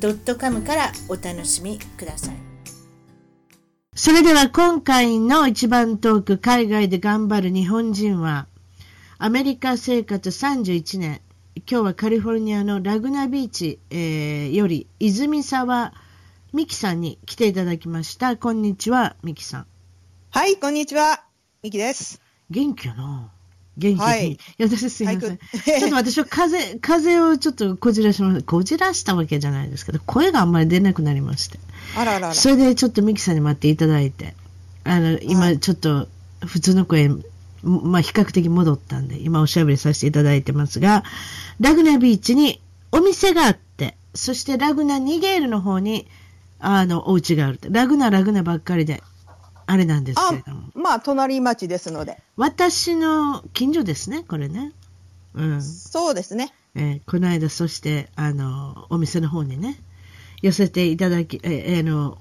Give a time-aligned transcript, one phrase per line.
[0.00, 2.34] .com からお楽しみください
[3.94, 8.46] それでは今回の一番トーク海外で頑張る日本人は
[9.18, 11.20] アメリカ生活31年
[11.56, 15.92] 今日はカリフォルニアのラグナビーチ、えー、より泉沢
[16.54, 18.36] 美希さんに来ていただきました。
[18.36, 19.66] こんにちは、美希さん。
[20.30, 21.24] はい、こんにちは。
[21.62, 22.22] 美希です。
[22.48, 23.30] 元気やな
[23.78, 24.04] 元気に。
[24.04, 24.38] はい。
[24.60, 25.38] 私すいませ ん。
[25.38, 28.42] ちょっと私は風、風をちょっとこじらしました。
[28.42, 31.58] こじらしたわけじゃないですけど、声があんまり出なくなりまして。
[31.96, 32.34] あららら。
[32.34, 34.34] それでちょっとミキさんに待っていただいて、
[34.84, 36.08] あの、今ちょっと
[36.44, 37.08] 普通の声、
[37.62, 41.04] まあ比較的戻ったんで、今おしゃべりさせていただいてますが、
[41.60, 42.60] ラグナビーチに
[42.92, 46.06] お店があって、そしてラグナニゲールの方に、
[46.60, 47.60] あの、お家がある。
[47.70, 49.02] ラグナラグナばっかりで、
[49.70, 50.62] あれなんですけれども。
[50.74, 52.16] まあ、隣町ですので。
[52.36, 54.72] 私の近所ですね、これね。
[55.34, 55.62] うん。
[55.62, 56.54] そうですね。
[56.74, 59.78] えー、この間、そして、あの、お店の方にね、
[60.40, 62.16] 寄せていただき、えー、あの、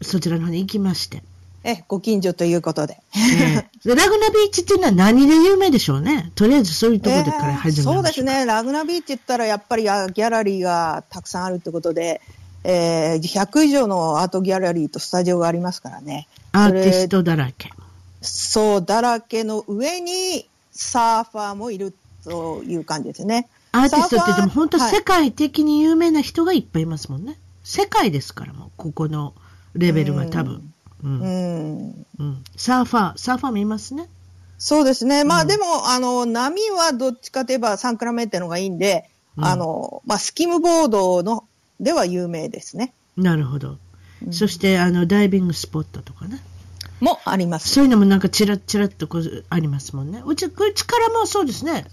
[0.00, 1.22] そちらの方に行きまして。
[1.62, 3.02] え、ご近所ということで。
[3.14, 6.32] えー、ラグナビーチっていうのは何で有名でしょうね。
[6.36, 8.46] とりあえずそういうところから始めまそうですね。
[8.46, 12.22] ラグナビーチって言ったらやっぱりギャラリーがたくさんあるってことで、
[12.64, 16.26] えー、100以上のアートギャラリーとスタジオがありますからね。
[16.52, 17.70] アーティストだらけ。
[18.20, 23.48] そう、だらけの上にサーファーもいるという感じですね。
[23.72, 27.28] アーティストって言っても本当世界的に有名な人がいっぱいいますもんね。
[27.28, 29.34] はい、世界ですからもここの
[29.74, 30.72] レベルは多分。
[31.04, 31.20] うん。
[31.20, 34.08] うん、うん、サーファー、サーファーもいますね。
[34.58, 35.22] そうですね。
[35.22, 41.44] まあ、でも、あの、波はどっちかといえばサンクレメンテのがいいんで、うん、あの、まあ、スキムボードの
[41.80, 42.92] では有名ですね。
[43.16, 43.78] なるほど。
[44.26, 46.40] うん、そして、あの、ダイビングスポットとかね。
[47.00, 47.68] もあります。
[47.68, 50.22] そういうのもなんかちらちらっとこうありますもんね。
[50.26, 51.86] うち、うちからもそうですね。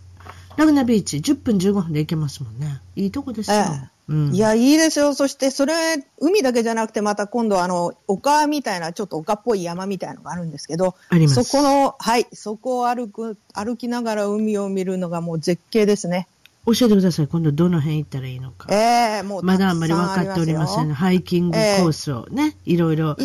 [0.58, 2.80] ラグナビーチ、10分15分で行けますもんね。
[2.96, 3.58] いいとこですよ。
[3.58, 5.16] ええうん、いや、いいですよ。
[5.16, 5.74] そして、それ、
[6.20, 16.28] 海だけじゃなくて、また今度、あの、丘みたいな、ちょっと丘っぽい山みたいなのがあるんですけど、ありますそこの、はい、そこを歩く、歩きながら海を見るのがもう絶景ですね。
[16.66, 17.28] 教えてください。
[17.28, 18.68] 今度どの辺行ったらいいのか。
[18.72, 20.94] ええー、もうまだあんまり分かっておりません。
[20.94, 23.16] ハイキングコースをね、えー、いろいろ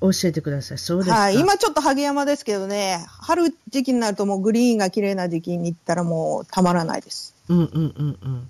[0.00, 0.78] 教えてください。
[0.78, 1.16] そうですか。
[1.16, 1.38] はい。
[1.38, 7.34] 今ちょっと萩山ですけどね、春時期になるともうグリーンが綺麗な時期に行ったらもうたまらないです。
[7.48, 8.48] うんうんうんうん。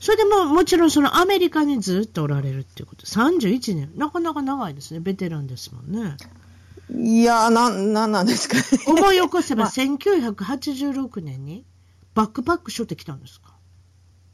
[0.00, 3.06] それでももちろんそのアメリカにずっとおられるっていうこと。
[3.06, 3.90] 31年。
[3.96, 5.00] なかなか長いですね。
[5.00, 6.16] ベテランですもんね。
[6.90, 11.64] いやー、な、なんなんですか、ね、思い起こせば 1986年に
[12.16, 13.54] バックパック背負ってきたんですか？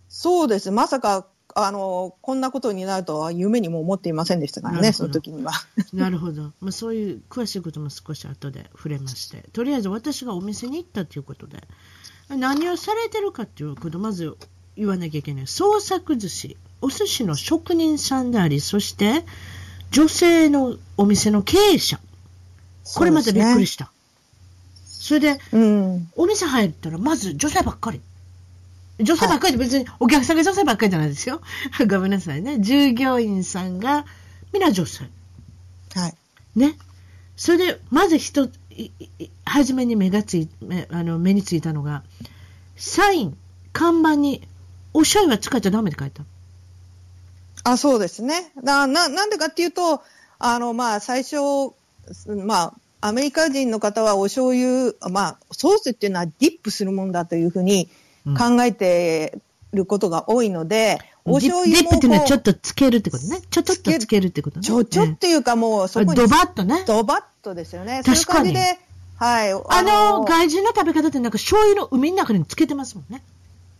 [0.08, 0.70] そうです。
[0.70, 5.52] まさか、あの、こんなことになるとは夢にも思っていませんでしたからね、その時には。
[5.92, 6.52] なるほど。
[6.60, 11.66] まあ、そういう詳しいことも少し後で触れまして、とりあえず私がお店に行ったということで、
[12.28, 14.36] 何をされてるかっていうことをまず
[14.76, 15.46] 言わなきゃいけない。
[15.46, 16.56] 創作寿司。
[16.80, 19.24] お寿司の職人さんであり、そして
[19.90, 21.98] 女性のお店の経営者。
[22.94, 23.92] これまでびっくりした。
[25.12, 28.00] それで、うん、お店入ったら、まず女性ばっかり。
[28.98, 31.42] 女性ばっかりで別にお客さんが女性ばっかりじゃないですよ。
[31.86, 32.60] ごめんなさいね。
[32.60, 34.06] 従業員さんが、
[34.54, 35.04] 皆女性。
[35.94, 36.14] はい。
[36.56, 36.78] ね。
[37.36, 38.52] それで、まず一つ、
[39.44, 42.04] 初めに目がつい、目あの目についたのが、
[42.78, 43.36] サイン、
[43.74, 44.40] 看板に、
[44.94, 46.22] おしゃれは使っちゃダメって書いた。
[47.64, 48.50] あ、そうですね。
[48.62, 50.02] な、な、なんでかっていうと、
[50.38, 51.36] あの、まあ、最初、
[52.46, 57.88] まあ、アメリカ人の方はお醤油、まあ、ソースっていうのはディップするもんだというふうに
[58.38, 59.38] 考えて
[59.72, 63.40] ることが多いので、うん、お醤油もディップっていうのはちょっとつけるってことね。
[63.50, 64.64] ちょっとつけるってことね。
[64.64, 66.14] ちょ、ちょっていうかもうそこに。
[66.14, 66.84] ドバッとね。
[66.86, 68.02] ドバッとですよね。
[68.04, 68.52] 確かに。
[68.52, 68.78] で、
[69.16, 69.52] はい。
[69.52, 73.22] あの、外人の食べ方ってなんか醤油の海の中につけてますもんね。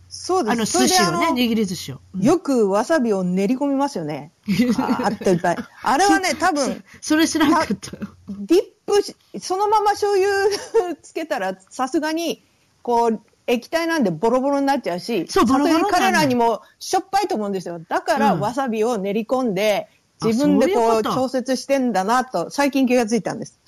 [0.09, 0.53] そうです。
[0.53, 1.99] あの、寿司をね、握り寿司を。
[2.19, 4.31] よくわさびを練り込みますよね。
[4.77, 5.57] あっといっぱい。
[5.81, 6.83] あれはね、 多分。
[7.01, 7.91] それ知らなかった。
[8.29, 8.63] ディッ
[9.01, 10.31] プそのまま醤油
[11.01, 12.43] つけたら、さすがに、
[12.81, 17.79] こう、液体なんでボロボロになっちゃうし、そう、ボロボロ彼らにもしょっぱいと思うんですよ。
[17.79, 19.89] だから、わさびを練り込んで、
[20.21, 23.59] 自分でこう調節してんだなと、最近気がついたんです。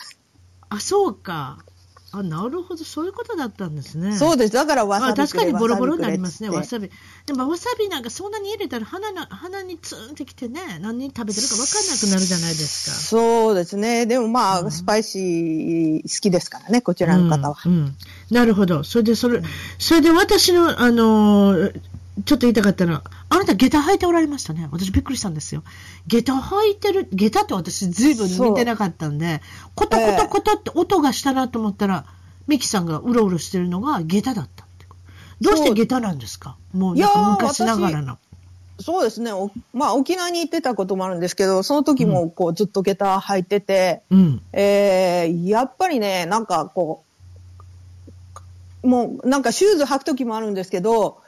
[0.70, 1.60] あ、そうか。
[2.20, 4.16] あ、なるほど、そういうことだったんですね。
[4.18, 4.54] そうです。
[4.54, 6.90] だからわさびあ確かにボロボロになりますね、わわささび。
[7.26, 12.96] でもわさびなんかそんなに入れたら鼻な鼻にツーンってきてね、何食べてるか分かんなくなるじゃないですか。
[12.96, 14.06] そうですね。
[14.06, 17.58] でもまあ、うんスパイシー好きですからね、こちらの方は。
[17.66, 17.96] うんうん
[18.32, 18.84] なるほど。
[18.84, 19.42] それで、それ、
[19.78, 21.82] それで私の、あのー
[22.24, 24.70] ちょっと言いたかったのは、あなた下駄履いておられましたね。
[24.72, 25.64] 私びっくりしたんですよ。
[26.08, 29.42] 下駄履いてる、下駄って私ずいぶん見てなかったんで、
[29.76, 32.06] コトコトコトって音がしたなと思ったら、
[32.48, 34.86] ミキさんがうろうろしてるのが下駄だったって。
[35.42, 36.56] どうして下駄なんですか？
[36.74, 38.18] もう昔ながらの。
[38.80, 39.32] そうですね。
[39.32, 44.42] おまあ、沖縄に行ってたこともあるんですけど、その時もこう、ずっと下駄履いてて、うん。
[44.54, 47.04] えー、やっぱりね、なんかこ
[48.84, 51.25] う、もうなんかシューズ履く時もあるんですけど、つ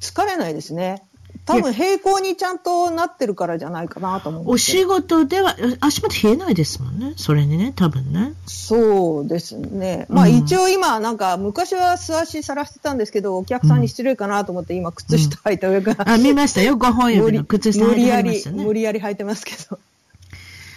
[0.00, 1.02] 疲れないですね。
[1.48, 7.14] 多分平行にちゃんとなってるからじゃないかなと思うんお仕事では、足元冷えないですもんね。
[7.16, 8.34] それにね、多分ね。
[8.46, 10.06] そうですね。
[10.10, 16.76] まあうん一応今なんか昔は素足さらしてたんですけど、お客さんに失礼かなと思って今靴下履いた上から、あ、見ましたよ。
[16.76, 18.64] 5本無理指の靴下履いて無理やり、ありましたね。
[18.64, 19.78] 無理やり履いてますけど。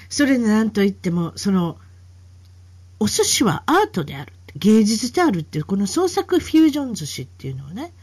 [0.10, 1.76] それでなんといっても、その、
[3.00, 8.00] お寿司はアートである、芸術であるっていう、この創作フュージョン寿司っていうのをね、うん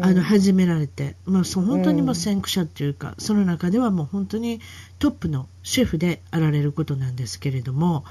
[0.00, 4.60] あの、始められて、まあ、そう本当にもう先駆者っていうか、その中ではもう本当に
[4.98, 8.04] トップのシェフであられることなんですけれども、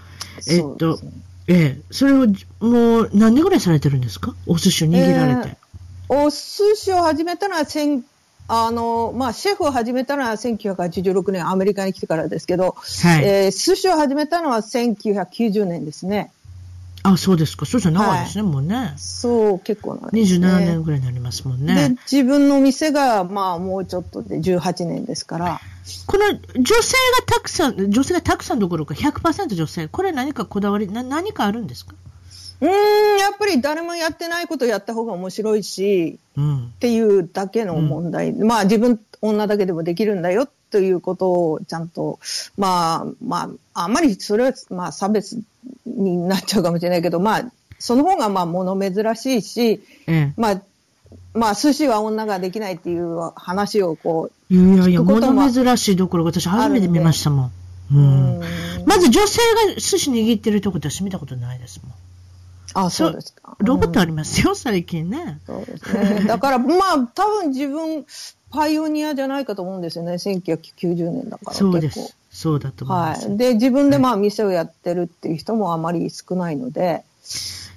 [0.48, 1.00] えっと
[1.48, 2.28] ええ、それを
[2.60, 4.36] もう何年ぐらいされてるんですか？
[4.46, 5.58] お寿司を握られて。
[6.08, 8.04] お寿司を始めたのは千
[8.48, 13.24] あの、まあ、シェフを始めたのは1986年、アメリカに来てからですけど、はい。
[13.26, 16.32] えー寿司を始めたのは1990年ですね。
[17.04, 17.66] あ、そうですか。
[17.66, 18.94] そうじゃ長いですね、もうね。
[18.98, 20.48] そう、結構なんですね。
[20.48, 25.62] 27年ぐらいになりますもんでね。、自分の店が、まあ、もうちょっとで18年ですから、
[26.06, 31.96] この女性がたくさん、女性がたくさんどころか100%女性、これ何かこだわり、な何かあるんですか？
[32.62, 36.66] うーん、やっぱり誰もやってないことをやった方が面白いし、うん。
[36.68, 38.34] っていうだけの問題。
[38.34, 42.20] まあ、自分、女だけでもできるんだよということをちゃんと、
[42.58, 45.42] まあ、まあ、あんまりそれは、まあ、差別
[45.86, 50.34] になっちゃうかもしれないけど、まあ、その方が、まあ、物珍しいし、ええ。
[50.38, 50.62] まあ、
[51.34, 57.52] まあ、寿司は女ができないっていう話をこいやいやいや、物珍しいどころか私初めて見ましたもん。
[57.92, 58.42] う、うん。
[58.42, 61.94] うんまず女性が寿司握ってるとこ私見たことないですもん。
[62.86, 63.56] あ、そうですか。
[63.60, 65.40] ロボットあり、りますよ、最近ね。
[65.46, 66.24] そうですね。
[66.26, 68.06] だから、まあ、多分自分、
[68.50, 70.14] パイオニアじゃないかと思うんですよね。
[70.14, 71.54] 1990年だから。
[71.54, 72.18] そうで結構す。
[72.32, 73.28] そうだと思います。
[73.28, 73.38] はい。
[73.38, 77.04] で、自分でまあ店をやってるっていう人もあまり少ないので、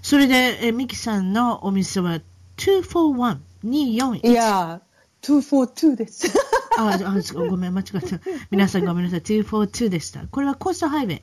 [0.00, 2.20] それで、えミキさんのお店は
[2.56, 4.28] 241、241。
[4.28, 6.28] いやー、242です。
[6.78, 8.20] ああ、ごめん、間違った。
[8.50, 9.20] 皆さんごめんなさい。
[9.20, 10.26] 242でした。
[10.30, 11.22] これはコーストハイウェイ。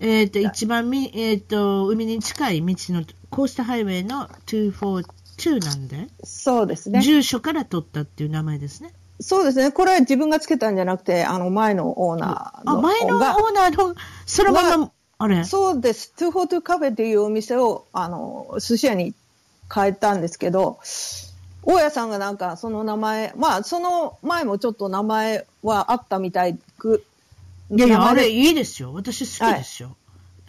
[0.00, 7.02] えっ、と、一番み、えっ、と、海に近い道のコーストハイウェイの242なんで、そうですね。
[7.02, 8.92] 住所から取ったっていう名前ですね。
[9.20, 9.70] そうですね。
[9.70, 13.94] これは自分がつけたんじゃなくて、あの前のオーナーあ、の前のオーがナーの、
[14.26, 15.44] そのまま、あれ？
[15.44, 16.12] そうです。
[16.16, 19.14] 242カフェっていうお店を、あの、寿司屋に
[19.72, 20.78] 変えたんですけど、
[21.62, 27.04] 大家さんがなんかその名前、まあその前もちょっと名前はあったみたいく、
[27.70, 28.94] いやいや、あれいいですよ。
[28.94, 29.96] 私好きですよ。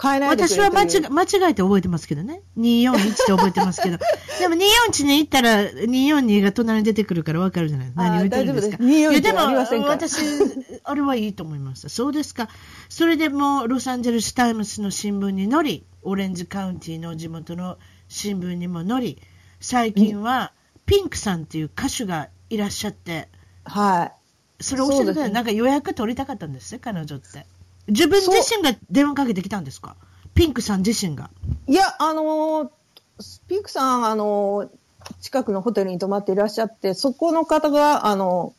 [0.01, 2.42] 変えないでく私は間違間違えて覚えてますけどね。
[2.57, 3.98] 241って覚えてますけど。
[4.39, 8.03] でも241に行ったら242が隣に出てくるから分かるじゃないですか。
[8.03, 8.77] あー何を言ってるんですか。
[8.77, 10.15] 大丈夫です241いやでも私、
[10.83, 11.90] あれはいいと思いました。
[11.90, 12.49] そうですか。
[12.90, 19.21] それでもうロサンゼルスタイムズの新聞に載り、オレンジカウンティの地元の新聞にも載り、
[19.59, 20.52] 最近は
[20.87, 23.30] ピンクさんっていう歌手がいらっしゃって、
[23.66, 24.06] は
[24.59, 24.64] い。
[24.64, 25.31] それを教えてください？
[25.31, 27.45] なんか予約取りたかったんですね、彼女って。
[27.88, 29.95] 自分自身が電話かけてきたんですか？
[30.33, 31.30] ピンクさん自身が。
[31.68, 32.69] いや、あのー
[33.47, 34.69] ピンクさん、あのー
[35.19, 38.54] 近くのホテルに泊まっていらっしゃって、そこの方が、あの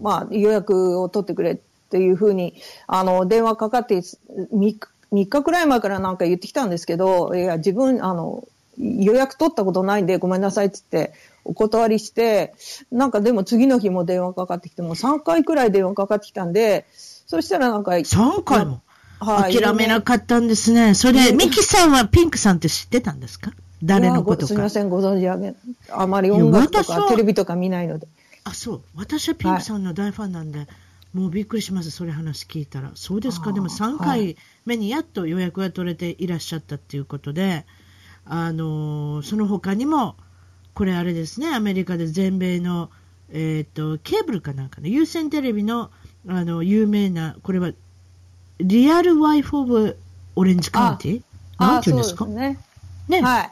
[0.00, 1.56] ーまあ、予約を取ってくれっ
[1.90, 2.54] ていうふうに、
[2.88, 4.14] あの、電話かかって3
[4.52, 4.80] 日、
[5.12, 8.46] 3日くらい前からなんか言ってきたんですけど、いや、自分、あの、
[8.78, 12.52] 予約取ったことないんでごめんなさいって言って、お断りして、
[12.90, 16.84] なんかでも次の日も電話かかってきて、もう3回くらい電話かかってきたんで、
[17.26, 18.82] そしたらなんか、3回も。
[19.18, 20.92] はい諦めなかったんですね。
[20.94, 23.50] それで、ミキさんはピンクさんって知ってたんですか？
[23.82, 24.46] 誰のことか。
[24.48, 25.54] すみません、ご存知あげ、
[25.90, 28.08] あまり音楽とかテレビとか見ないので。
[28.44, 28.82] あ、そう。
[28.94, 30.66] 私はピンクさんの大ファンなんで、
[31.14, 31.90] もうびっくりします。
[31.90, 32.90] それ話聞いたら。
[32.94, 33.54] そうですか？
[33.54, 37.64] でも3は回目にやっと予約が取れていらっしゃったっていうことで、
[38.26, 40.16] あのーその他にも、
[40.74, 42.90] これあれですね、アメリカで全米の、
[43.32, 45.90] えっ、と、ケーブルかなんかね、有線テレビの、
[46.28, 47.70] あの、有名な、これは、
[48.58, 49.96] リアルワイフ・オブ・
[50.34, 51.22] オレンジ・カウンティ
[51.58, 52.26] なんて言うんですか？
[52.26, 52.58] ね。
[53.08, 53.20] ね。
[53.20, 53.50] はい。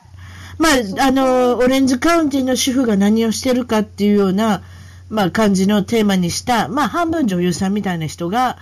[0.58, 4.62] まあ、あの、オレンジカウンティの主婦が何をしてるかっていうような、
[5.10, 8.58] まあ、感じのテーマにした、まあ、半分女優さんみたいな人が、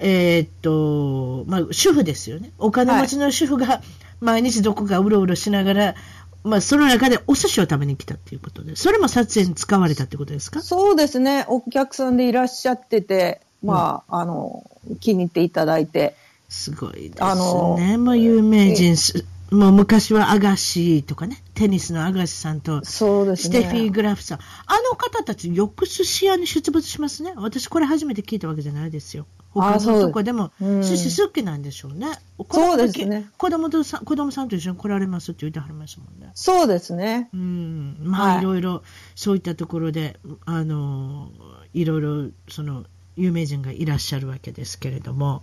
[0.00, 2.50] えーっと、まあ、主婦ですよね。
[2.58, 3.82] お金持ちの主婦が
[4.20, 5.94] 毎日どこかうろうろしながら、
[6.44, 10.60] まあ、その中でお寿司を食べに来たっていうことで、それも撮影に使われたってことですか？
[10.60, 11.44] そうですね。
[11.48, 14.68] お客さんでいらっしゃってて、まあ、あの、
[15.00, 16.16] 気に入っていただいて。
[16.48, 17.96] すごいですあのね。
[17.96, 23.60] もう有名人す、もう昔はアガシーとかね、テニスのアガシさんと、そうですね。
[23.60, 24.38] ステフィー・グラフさん。
[24.38, 24.42] あ
[24.90, 27.34] の方たちよく寿司屋に出没しますね。
[27.36, 29.26] 私これ初めて聞いたわけじゃないですよ。
[29.50, 32.06] 他のとこでもうん寿司好きなんでしょうね。
[32.50, 36.30] そうですね子供とさ子供さんと一緒に来られますって言ってはりましたもんね。
[36.34, 37.28] そうですね。
[37.34, 37.96] うん。
[38.00, 38.82] まあはいいろいろ
[39.14, 41.30] そういったところで、あの、
[41.74, 42.84] いろいろその
[43.16, 45.42] 有名人がいらっしゃるわけですけれども、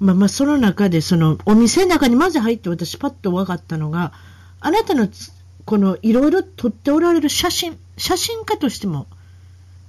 [0.00, 4.12] まあまあその中でそのお店の中にまず入って私パッと分かったのが、
[4.60, 5.32] あなたのつ
[5.64, 9.06] このいろいろ撮っておられる写真、写真家としても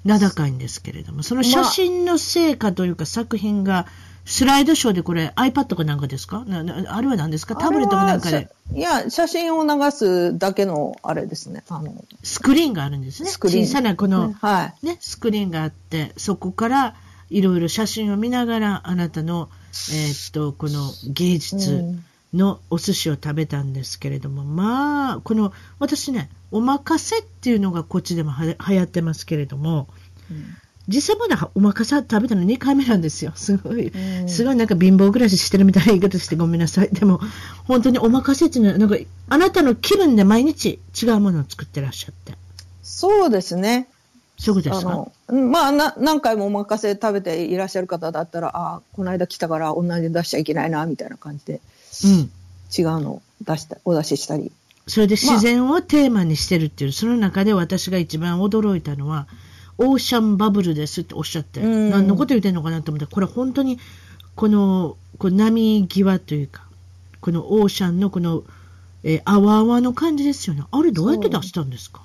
[0.04, 3.88] 名高いんですけれども、その写真の成果というか作品が、
[4.28, 6.46] スライドショーでこれ iPad かなんかですか？
[6.48, 7.56] ななあれは何ですか？
[7.56, 8.50] タブレットかなんかで？
[8.74, 11.64] いや、写真を流すだけの、あれですね。
[11.70, 11.94] あの、
[12.24, 13.30] スクリーンがあるんですね。
[13.30, 14.86] スクリーン小さなこの、はい。
[14.86, 16.96] ね、スクリーンがあって、そこから
[17.30, 19.50] いろいろ写真を見ながら、あなたの、
[19.92, 22.04] えーっと、この芸術うん
[22.36, 29.88] のお寿司を食べたんですけれども、まあ、この、私ね、おまかせっていうのがこっちでもはや流行ってますけれども、
[30.88, 33.32] 実際まだおまかせ食べたの2回目なんですよ。
[33.36, 36.90] すごい、うんすごいなんか貧乏暮らししてるみたいな言い方してごめんなさい。
[36.90, 37.20] でも、
[37.66, 38.98] 本当におまかせっていうのは、なんか、
[39.30, 42.34] あなたの気分で毎日違うものを作ってらっしゃって。
[42.84, 43.88] そうですね。
[44.38, 45.08] そうですか？
[45.32, 51.62] まあな、何回もお任せ食べていらっしゃる方だったら、ああ、この間来たから同じ出しちゃいけないな、みたいな感じで、
[52.04, 52.32] うん。
[52.78, 54.52] 違うのを出した、お出ししたり。
[54.88, 59.28] それで自然をテーマにしてるっていう、その中で私が一番驚いたのは、
[59.78, 63.80] オーシャンバブルですっておっしゃって、うん何のこと言ってんのかなと思ったら、これ本当に、
[64.36, 66.66] この、この波際というか、
[67.22, 68.44] このオーシャンのこの、
[69.04, 70.64] えー、あわあわの感じですよね。
[70.70, 72.02] あれどうやって出したんですか？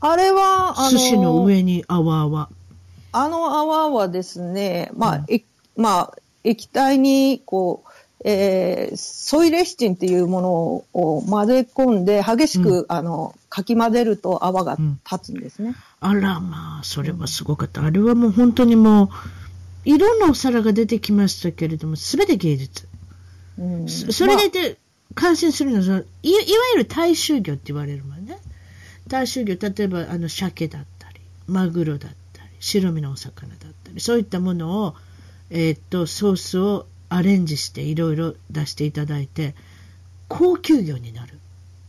[0.00, 2.48] あれは、あの、寿司の上にあわあわ。
[3.12, 5.42] あの泡はですね、まあ、うんえ
[5.76, 6.14] まあ、
[6.44, 7.88] 液体に、こう、
[8.24, 10.50] えーソイレシチンっていうもの
[10.92, 14.76] を混ぜ込んで、激しく、あの、かき混ぜると泡が
[15.10, 15.74] 立つんですね。
[16.00, 17.84] あらまあ、それはすごかった。
[17.84, 19.08] あれはもう本当にもう、
[19.84, 22.88] いろんなお皿が出てきましたけれども、すべて芸術。
[23.58, 24.78] うんそそれまあでで、
[25.14, 25.82] 感心するのは
[26.22, 26.40] い、いわ
[26.74, 28.38] ゆる大衆魚って言われるもんね。
[29.08, 34.94] 大衆魚、例えばあの鮭だったり、マグロだったり、白身のお魚だったり、そういったものを、
[35.50, 39.54] えーっと、ソースをアレンジしていろいろ出していただいて、
[40.28, 41.38] 高級魚になる。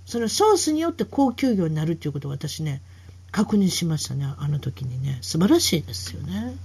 [0.06, 2.82] そのソースによって高級魚になるっていうことを私ね、
[3.32, 5.20] 確認しましたね、あの時にね。
[5.22, 6.56] 素晴らしいですよね。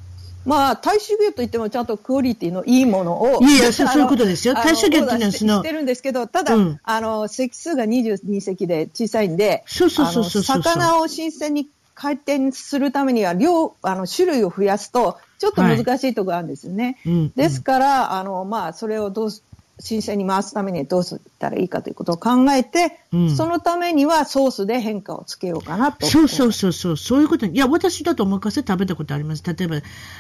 [0.45, 3.43] まあ、大衆魚といってもちゃんとクオリティのいいものを。
[3.43, 16.99] いやいやそういうことですよ大衆魚っていうのはそのしてるんですけど、ただ、うんあの、席数が22席で小さいんで、そうそうそうそう魚を新鮮に回転するためには量、あの、種類を増やすと、ちょっと難しいところがあるんですよね。
[17.07, 19.31] うんですから、あの、まあ、それをどう
[19.79, 26.07] す、新鮮に回すためにはどうしたらいいかということを考えて、うんそのためにはソースで変化をつけようかなと。
[26.07, 27.55] そうそうそうそう、そういうことに。
[27.55, 29.43] いや、私だとお任せ食べたことあります。
[29.45, 29.77] 例えば、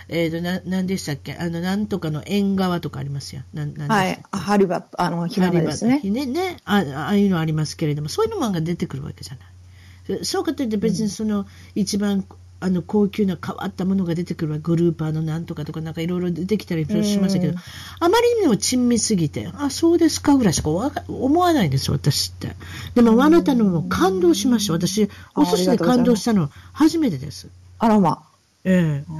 [0.08, 1.34] えっ、と、な、なんでしたっけ？
[1.34, 3.42] あの、なんとかの縁側とかありますよ。
[3.52, 4.22] なん、なんはい。
[4.32, 6.00] ハリバあの、ヒラメですね。
[6.04, 10.24] ねねあああいうのありますけれども、そういうのが出てくるわけじゃない。
[10.24, 12.24] そうかといって別にその、一番
[12.60, 17.58] あの高級な変わったものが出てくるわグルーパーのなんとかとかなんかいろいろ出てきたりしましたけど、うん
[18.00, 22.54] あまりにも珍味すぎて、あ、そうですかぐらいしか思わないです、私って。
[22.94, 24.72] でもあなたのも感動しました。
[24.72, 27.48] 私、お寿司で感動したの初めてです。
[27.78, 28.22] あらま。
[28.64, 29.12] ええ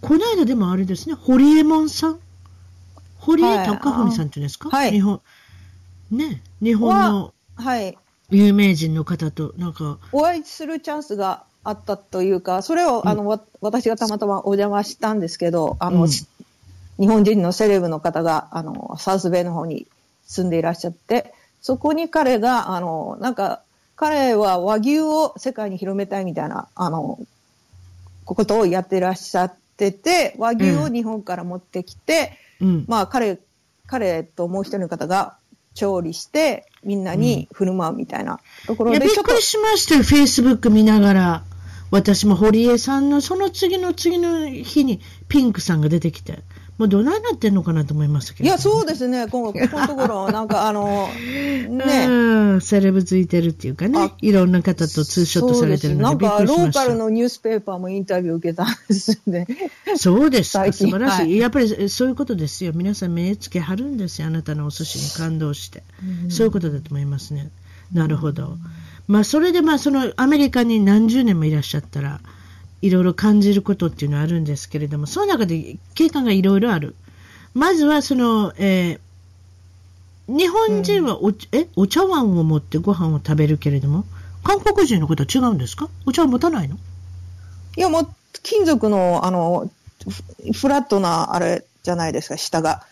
[0.00, 2.18] この間でもあれですね、堀江門さん？
[3.18, 5.22] 堀江貴文さんっていうんですか、はい日本、
[6.10, 7.96] ね、日本のはい。
[8.30, 16.08] 有名人の方と、なんか、お会いするチャンスがあったというか、それを、あの、わ私がたまたまお邪魔したんですけど、あの、うん
[16.98, 19.86] 日本人のセレブの方が、あの、サウスベイの方に
[20.26, 23.62] 住んでいらっしゃって、そこに彼が、あの、なんか、
[23.96, 27.18] 彼は和牛を世界に広めたいみたいな、あの、
[28.24, 32.84] ことをやってらっしゃってて、和牛を日本から持ってきて、うん。
[32.86, 33.38] まあ、彼、
[33.86, 35.36] 彼ともう一人の方が
[35.74, 41.44] 調理して、みんなに振る舞うみたいなところで、ちょっとびっくりしましたよ、フェイスブック見ながら。
[41.94, 46.40] 私も堀江さんのその次の次の日にピンクさんが出てきて、
[46.76, 48.48] もうどないなってんのかなと思いましたけど。
[48.48, 49.28] いや、そうですね。
[49.28, 51.08] こ このところ、なんかあの、
[51.68, 52.06] ね。
[52.08, 52.12] う
[52.56, 56.80] ん、セレブついてるっていうかねあ、いろんな方とツーショットされてるのでびっくりしました。
[56.80, 59.46] ローカルのニュースペーパーもインタビュー受けたんですね。
[59.96, 62.72] そうです素晴らしい,、はいやっぱりそういうことですよ。
[62.74, 64.26] 皆さん目つけはるんですよ。
[64.26, 65.84] あなたのお寿司に感動して。
[66.28, 67.52] そういうことだと思いますね。
[67.92, 68.58] なるほど。
[69.06, 72.20] まあ、それでまあ、そのアメリカに何十年もいらっしゃったら、
[72.82, 76.94] いろいろ感じることっていうのはあるんですけれども、その中で景観がいろいろある。
[77.54, 79.00] まずは、その、えー
[80.26, 84.06] 日本人はお,、えお茶碗を持ってご飯を食べるけれども、
[84.42, 85.90] 韓国人のことは違うんですか？
[86.06, 86.78] お茶碗持たないの？
[87.76, 88.08] いや、もう、
[88.42, 89.70] 金属の、あの、
[90.54, 92.86] フラットな、あれじゃないですか、下が。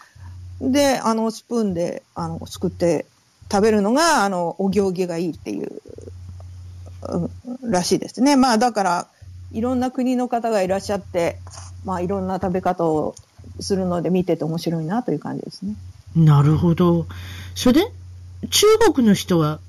[0.60, 3.06] で、あの、スプーンで、あの、すくって
[3.50, 5.82] 食べるのが、あの、お行儀がいいっていう、
[7.08, 7.30] うん
[7.70, 8.36] らしいですね。
[8.36, 9.06] まあ、だから、
[9.52, 11.38] いろんな国の方がいらっしゃって、
[11.84, 13.14] まあ、いろんな食べ方を
[13.60, 15.74] するので、見てて面白いなという感じですね。
[16.16, 17.06] なるほど。
[17.54, 17.92] それで、
[18.50, 19.60] 中国の人は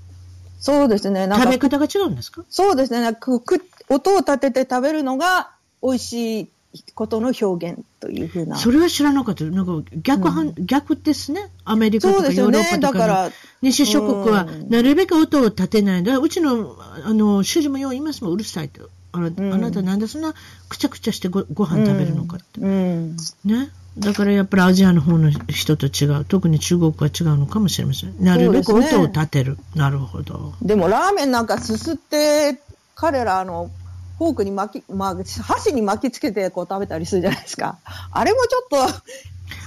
[0.60, 1.27] そうですね。
[1.27, 2.44] なんか、食べ方が違うんですか？
[2.50, 3.01] そうですね。
[3.01, 5.51] なんかくく音を立てて食べるのが
[5.82, 6.48] 美味しい
[6.96, 8.56] ことの表現というふうな。
[8.56, 9.44] それは知らなかった。
[9.46, 11.50] なんか逆反、逆ですね。
[11.65, 16.03] アメリカとかヨーロッパとかのだから西諸国はうんなるべく音を立てない。
[16.03, 16.75] だうちの
[17.06, 18.89] あの主人もよう言いますもん、うるさいと。
[19.12, 20.34] あな,、んあなたなんでそんな
[20.70, 22.62] くちゃくちゃしてごご飯食べるのかって。
[22.62, 23.15] うん。
[23.46, 23.70] ね？
[23.98, 26.25] だからやっぱりアジアの方の人と違う。
[26.25, 28.15] 特に中国は違うのかもしれません。
[28.20, 29.60] なるべく音を立てる。
[29.75, 30.53] なるほど。
[30.63, 32.60] でもラーメンなんかすすって、
[32.96, 33.70] 彼らあの、
[34.17, 37.79] フォークに巻き、まあ、箸に巻きつけてこう食べたりするじゃないですか。
[38.12, 38.84] あれもちょっと、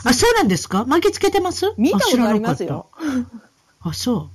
[0.08, 0.84] あ、そうなんですか？
[0.86, 1.72] 巻きつけてます？
[1.76, 2.86] 見たことありますよ。
[3.80, 4.30] あ、そ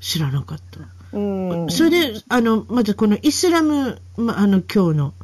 [0.00, 0.02] う。
[0.02, 0.80] 知らなかった。
[1.16, 1.20] う
[1.66, 1.70] ん。
[1.70, 5.14] それで、あの、まずこのイスラム、ま、あの、今日の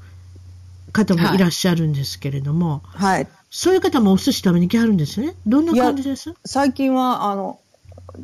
[0.92, 3.28] 方もいらっしゃるんですけれども、はい。
[3.50, 5.34] そういう方もお寿司食べに来はるんですよね？
[5.46, 6.34] どんな感じです？
[6.44, 7.58] 最近は、あの、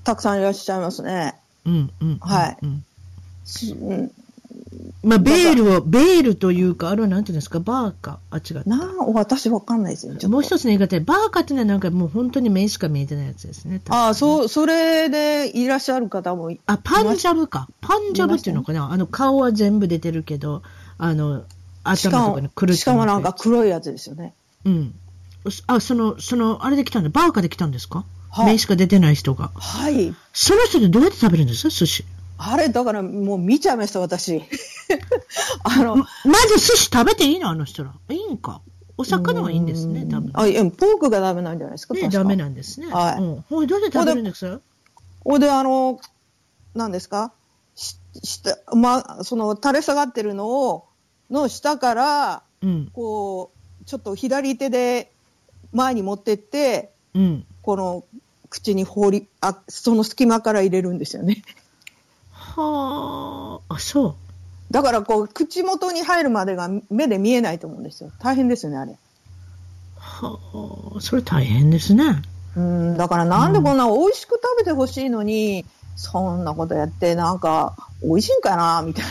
[0.05, 1.35] たくさんいらっしゃいますね。
[1.65, 2.19] うん、うん。
[2.19, 2.85] はいうん
[3.45, 4.13] しうん、
[5.03, 8.21] まあ、ベールを、ベールというか、あれはなんていうんですか、バーカ？
[8.31, 8.69] あ、違う。
[8.69, 10.29] なあ、私わかんないですよ。
[10.29, 13.81] もう一つの言い方で、バーカっていうのはなんかもう本当に目しか見えてないやつですね。
[13.89, 14.15] ああ、う。
[14.15, 17.69] そう、それでいらっしゃる方もい、あ、パンジャブか。
[17.81, 18.93] パンジャブっていうのかな？
[18.93, 20.63] あの、顔は全部出てるけど、
[20.99, 21.45] あの、
[21.83, 24.35] 頭とかにくるしかもなんかか黒いやつですよね。
[24.65, 24.95] うん。
[25.67, 27.09] あ、その、その、あれで来たんだ。
[27.09, 29.51] バーカで来たんですか、はい目しか出てない人が。
[29.57, 30.15] はい。
[30.33, 31.65] その人でどうやって食べるんです？
[31.65, 32.05] か寿司。
[32.45, 34.43] あれ、だからもう見ちゃいました、私。
[35.65, 36.05] あの、ま
[36.49, 37.51] ず寿司食べていいの？
[37.51, 37.95] あの人ら。
[38.11, 38.61] いいんか？
[38.99, 40.31] お魚はいいんですね、多分。
[40.35, 42.89] あ、いや、ポークがダメなんじゃないですか、ね、ダメなんですね。
[42.89, 43.45] はいうん。
[43.49, 44.59] ほい、どうやって食べるんです？
[44.59, 44.61] か
[45.25, 46.01] ほいで、あの、
[46.75, 47.33] 何ですか？
[47.75, 50.85] し、下、ま、その垂れ下がってるのを、
[51.31, 52.91] の下から、うん。
[52.93, 53.53] こ
[53.83, 55.13] う、ちょっと左手で
[55.73, 57.47] 前に持ってって、うん。
[57.63, 58.05] この
[58.51, 61.43] 口に放り、あ、その隙間から入れるんですよね。
[62.55, 64.15] はあ、あ、そう。
[64.73, 68.11] だからこう、口元に入るまでが目で見えないと思うんですよ。
[68.19, 68.97] 大変ですよね、あれ。
[69.97, 70.39] は
[70.97, 72.23] あ、それ大変ですね。
[72.57, 75.65] うん、だからなんでこんな美味しく食べてほしいのに、
[75.97, 79.11] そんなことやって、なんか、美味しいんかな、みたいな。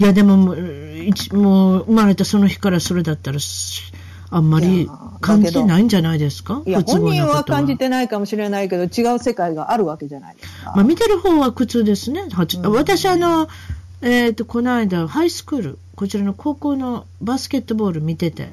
[0.00, 3.92] いや、でももう、一もう生まれたその日からそれだったら、す
[4.36, 6.62] あんまり感じてないんじゃないですか？
[6.64, 10.72] 本人は感じてないかもしれないけど、違う世界があるわけじゃないですか。
[10.74, 12.22] まあ、見てる方は苦痛ですね。
[12.22, 12.72] うん。
[12.72, 13.48] 私、あの、
[14.02, 18.52] えっ、と、この間、ハイスクール、こちらの高校のバスケットボール見てて、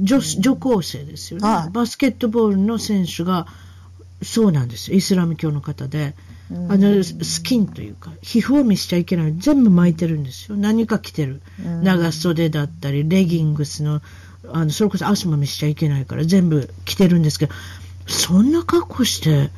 [0.00, 1.70] 女子女高生ですよね、はい。
[1.70, 3.46] バスケットボールの選手が、
[4.22, 6.14] そうなんですよ、イスラム教の方で、
[6.50, 6.72] うん。
[6.72, 11.82] あのスキンというか、皮膚を見せちゃいけない、全部巻いてるんですよ、何か着てる、うん。
[11.84, 14.02] 長袖だったり、レギングスの、
[14.46, 17.54] あのそれこそ足も見せちゃいけないから、全部着てるんですけど、
[18.06, 19.50] そんな格好して、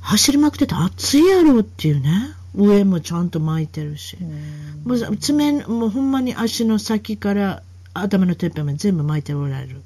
[0.00, 2.10] 走りまくってて暑いやろっていうね、
[2.54, 4.16] 上もちゃんと巻いてるし。
[4.20, 7.62] うんもう爪、もうほんまに足の先から
[7.94, 9.82] 頭のてっぺんまで全部巻いておられる。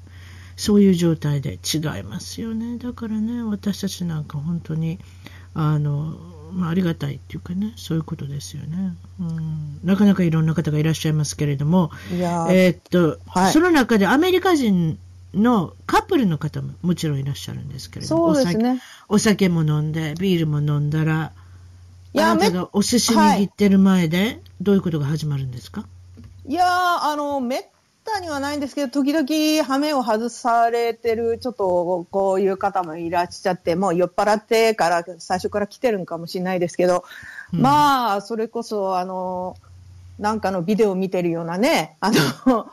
[0.55, 2.79] そういう状態で違いますよね。
[2.79, 4.97] だからね、私たちなんか本当に、
[5.53, 6.15] あの、
[6.51, 8.95] まあ、ありがたいっていうかね、そういうことですよね。
[9.19, 13.53] うん、なかなかいろんな方がいらっしゃいますけれども、えーっと、はい。
[13.53, 14.97] その中でアメリカ人
[15.33, 18.81] のカップルの方ももちろんいらっしゃるんですけれども、ね。
[19.09, 21.31] お酒も飲んで、ビールも飲んだら、
[22.15, 25.85] あなたがお寿司握ってる前で、どういうことが始まるんですか、
[26.47, 26.67] いやー、
[27.03, 27.65] あの、めっ
[28.13, 37.03] たにはないんですけど、時々、羽目を外されてる、ちょっと、こういう方もいらっしゃって、もう酔っ払ってから、最初から来てるんかもしれないですけど、
[37.53, 39.55] うんまあ、それこそ、あの、
[40.19, 42.11] なんかのビデオを見てるようなね、あ
[42.43, 42.71] の、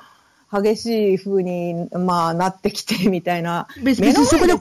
[0.53, 3.67] 激しい風に、まあ、なってきてみたいな。
[3.83, 4.55] 別にそこで。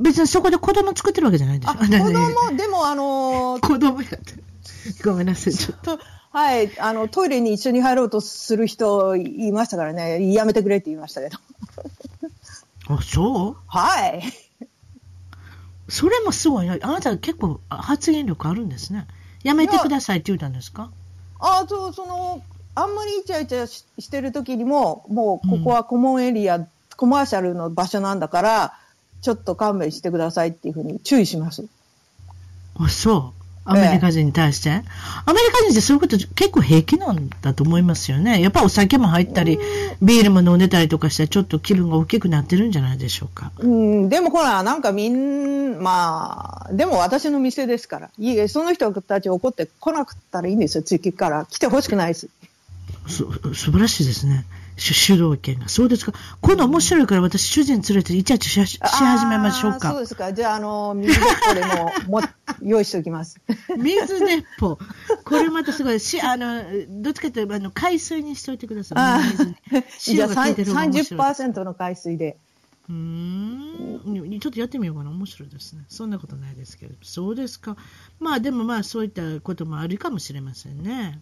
[0.00, 4.34] 別にそこで子供作ってるわけじゃないんでしょあ、子供、でもあの、 子供やって。
[5.04, 5.98] ごめんなさい、ちょっと。
[6.38, 11.38] とはい、あの、トイレに一緒に入ろうとする人いましたからね、やめてくれって言いましたけど。
[12.88, 13.56] あ、そう？
[13.66, 14.22] はい。
[15.88, 16.78] それもすごいな。
[16.80, 19.08] あなた結構発言力あるんですね。
[19.42, 20.90] やめてくださいって言ったんですか？
[21.40, 22.42] あと、その、
[22.74, 28.78] あんまりイチャイチャししてる時にも、もう、ここはコモンエリア、コマーシャルの場所なんだから、
[29.22, 31.66] ちょっと勘弁してくださいっていうふうに注意します。
[32.78, 33.37] あ、そう。
[33.68, 38.40] アメリカ人に対して、アメリカ人ってそういうこと結構平気なんだと思いますよね。
[38.40, 39.58] やっぱお酒も入ったり、
[40.00, 43.52] ビールも飲んでたりとかして、ちょっと気分が大きくなってるんじゃないでしょうか。
[43.58, 48.10] うん、でもほら、なんかみん、まあ、でも私の店ですから。
[48.18, 51.46] いいえ、その人たち怒って来なくったらいいんですよ、次から。
[51.46, 52.28] 来てほしくないです。
[53.06, 54.44] そ素晴らしいですね。
[54.78, 55.68] 主主導権が。
[55.68, 56.12] そうですか。
[56.40, 60.00] 今度面白いから私主人連れてイチャイチャしし始めましょうあーそうか。
[60.00, 60.32] ですか。
[60.32, 61.64] じゃあ、あの、水これ
[62.08, 62.28] も、も、
[62.62, 63.40] 用意しておきます。
[63.76, 64.78] 水鉄砲。
[65.24, 66.00] これまたすごい。
[66.00, 66.62] し、あの、
[67.02, 69.30] どっちかというと、あの、海水にしておいてくださあい。
[69.32, 69.56] 水に
[70.08, 71.20] 塩が効いてる方が面白い。
[71.20, 72.38] 30%の海水で。
[72.88, 74.40] うーん。
[74.40, 75.10] ちょっとやってみようかな。
[75.10, 75.84] 面白いですね。
[75.88, 76.94] そんなことないですけど。
[77.02, 77.76] そうですか。
[78.20, 81.20] まあでもまあそういったこともあるかもしれませんね。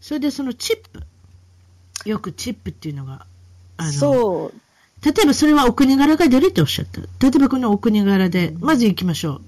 [0.00, 1.00] それでそのチップ。
[2.04, 3.26] よくチップっていうのが、
[3.76, 4.60] あの、そう。
[5.04, 7.00] 例えばそれはお国柄が出るっておっしゃった。
[7.00, 9.40] 例えばこのお国柄で、まず行きましょう。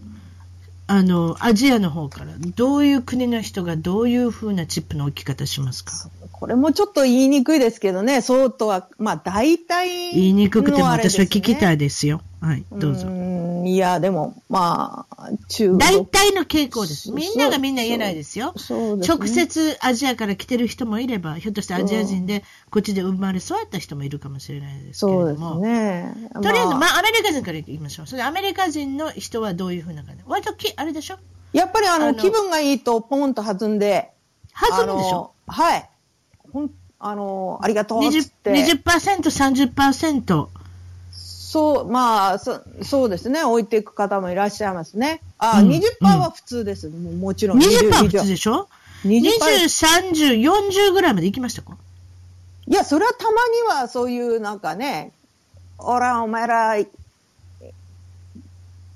[0.89, 5.93] あの、アジアの方から、どういう国の人がどういう風なチップの置き方しますか？
[6.31, 11.75] これもちょっと言いにくいですけどね、そうとは、まあ大体、言いにくくても私は聞きたい。
[11.75, 12.21] いですよ。
[12.41, 13.09] はい、どうぞ。
[13.67, 15.79] んいや、でも、まあ、中国。
[15.79, 17.13] 大体の傾向です。
[17.13, 18.53] みんながみんな言えないですよ。
[18.57, 25.61] そうですね直接アジアから来てる人もいれば、ひょっとしてアジア人でこっちで生まれ育った人もいるかもしれないですけれそうですども。
[25.61, 26.15] ね。
[26.35, 28.07] とりあえず、まあまあ、アメリカ人から言いましょう。
[28.07, 30.23] それでアメリカ人の人はどういうふうな感じ？
[30.27, 31.19] 割とき、あれでしょ？
[31.53, 34.11] やっぱりあのあの気分がいいとポンと弾んで、
[34.53, 35.33] 弾むでしょ？
[35.47, 35.89] はい。
[36.53, 38.53] ほん、あの、ありがとうっつっ 20%, て。
[38.53, 40.49] 20%、30%。
[41.57, 43.43] そう、まあそ、そうですね。
[43.43, 45.23] 置いていく方もいらっしゃいますね。
[45.39, 46.91] あ、うん20%は普通です。
[46.91, 47.59] ももちろん。
[47.59, 48.69] 20%普以上通でしょ
[49.07, 51.79] ？20% ?20、30、40ぐらいまで行きましたか？
[52.67, 55.13] いや、それはたまにはそういうなんかね、
[55.79, 56.89] おら、お前ら、い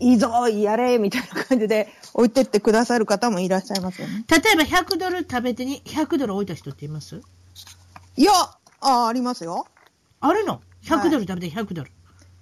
[0.01, 4.25] いいぞ、やれ、みたいな感じで置いてってくださる方もいらっしゃいますよね。
[4.29, 7.23] 例えば100ドル食べてに100ドル置いた人っています？
[8.17, 8.33] いや、
[8.81, 9.67] あ、ありますよ。
[10.21, 11.91] あるの ?100 はいドル食べて100ドル。
[11.91, 11.93] い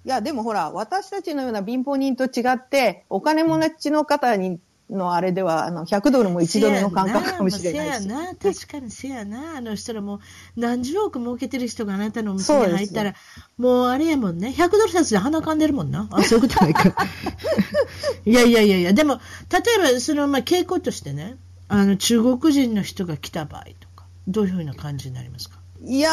[0.05, 4.59] や、でもほら、私たちのような貧乏人と違って、お金持ちの方に、
[4.89, 8.03] のあれでは、あの、100ドルも1ドルの感覚かもしれないし。
[8.05, 9.57] せやな、確かにせやな。
[9.57, 10.19] あの人らもう
[10.55, 13.13] 何十億儲けてる人があなたのお店に入ったら、
[13.57, 14.53] もうあれやもんね。
[14.57, 16.07] 100ドル札で鼻かんでるもんな。
[16.11, 16.95] あ、そういうことないか。
[18.25, 19.19] いやいやいやいや、でも、
[19.51, 25.57] 例えば、その、まあ、傾向としてね、あの、中国人の人が来た場合とか、どういうふうな感じになりますか？
[25.83, 26.11] いや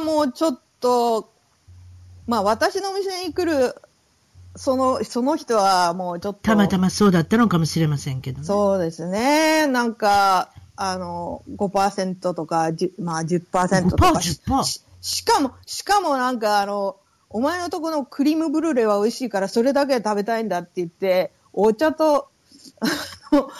[0.00, 1.32] ー、もうちょっと、
[2.26, 3.74] まあ私のお店に来る、
[4.56, 6.40] その、その人はもうちょっと。
[6.42, 8.44] たまたまそうだったのかもしれませんけどね。
[8.44, 9.66] そうですね。
[9.66, 14.12] なんか、あの、5%とか、10まあ10%とか。
[14.12, 16.96] 5%、10%ししかも、しかもなんかあの、
[17.28, 22.28] お前のとこのクリームブルーレイは美味しいからそれだけ食べたいんだって言って、お茶と、
[22.80, 22.86] あ
[23.36, 23.50] の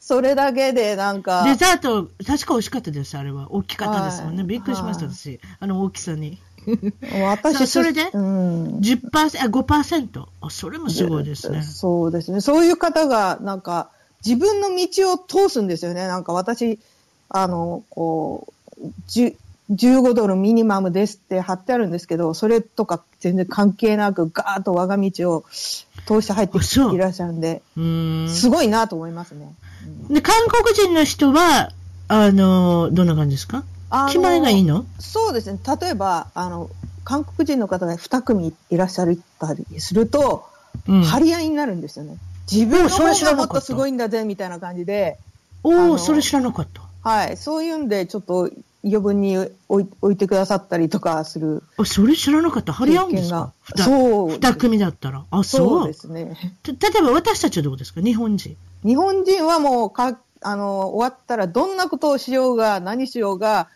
[0.00, 3.52] それだけでなんか、デザート、確か美味しかったです、あれは。
[3.52, 4.38] 大きかったですもんね。
[4.38, 5.38] はいびっくりしました、はい私。
[5.60, 6.40] あの大きさに。
[7.10, 8.10] 私それで？
[8.12, 8.78] うん。
[8.78, 10.26] 10%、あ、5%。
[10.40, 11.62] あ、それもすごいですね。
[11.62, 12.40] そうですね。
[12.40, 13.90] そういう方が、なんか、
[14.24, 16.06] 自分の道を通すんですよね。
[16.06, 16.78] なんか私、
[17.28, 18.46] あの、こ
[18.80, 19.36] う、10
[19.70, 25.44] 15ドルミニマムですって貼ってあるんですけど、それとか全然関係なく、ガーッと我が道を
[26.06, 26.56] 通して入って
[26.94, 28.28] いらっしゃるんで、ん。
[28.28, 29.54] すごいなと思いますね。
[30.08, 31.70] で、韓国人の人は、
[32.08, 33.62] あの、どんな感じですか？
[34.08, 34.84] 決まりがいいの？
[34.98, 35.58] そうですね。
[35.80, 36.68] 例えば、あの、
[37.04, 40.46] 韓国人の方が2組いらっしゃったりすると、
[40.86, 41.02] うん。
[41.02, 42.16] 張り合いになるんですよね。
[42.50, 45.18] 自分のおそれ知ら方がもなかっとすごいんだぜ、みたいな感じで、
[45.62, 46.82] おお、それ知らなかった。
[47.08, 47.36] はい。
[47.36, 48.50] そういうんで、ちょっと
[48.84, 49.36] 余分に
[49.68, 52.72] 置い置いてくださったりとかするあ、それ知らなかった。
[52.72, 53.52] 張り合うんですか？
[53.76, 55.24] 二そう二組だったら。
[55.30, 55.68] あ、そう。
[55.68, 56.36] そうですね。
[56.62, 58.00] た例えば私たちはどうですか？
[58.00, 58.56] 日本人。
[58.84, 63.68] 日本人はもうか、あの、終わったらどんなことをしようが、何しようが、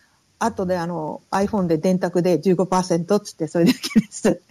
[0.45, 4.41] 後であの、iPhone で電卓で15%っつって、それだけです。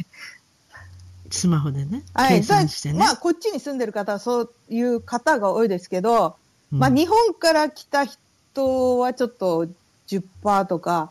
[1.30, 2.02] スマホでね。
[2.16, 2.42] 計はい。
[2.42, 2.98] 算してね。
[2.98, 6.36] まあ、こっちに住んでる方はそういう方が多いですけど、
[6.72, 9.66] うんまあ、日本から来た人はちょっと
[10.08, 11.10] 10%とか、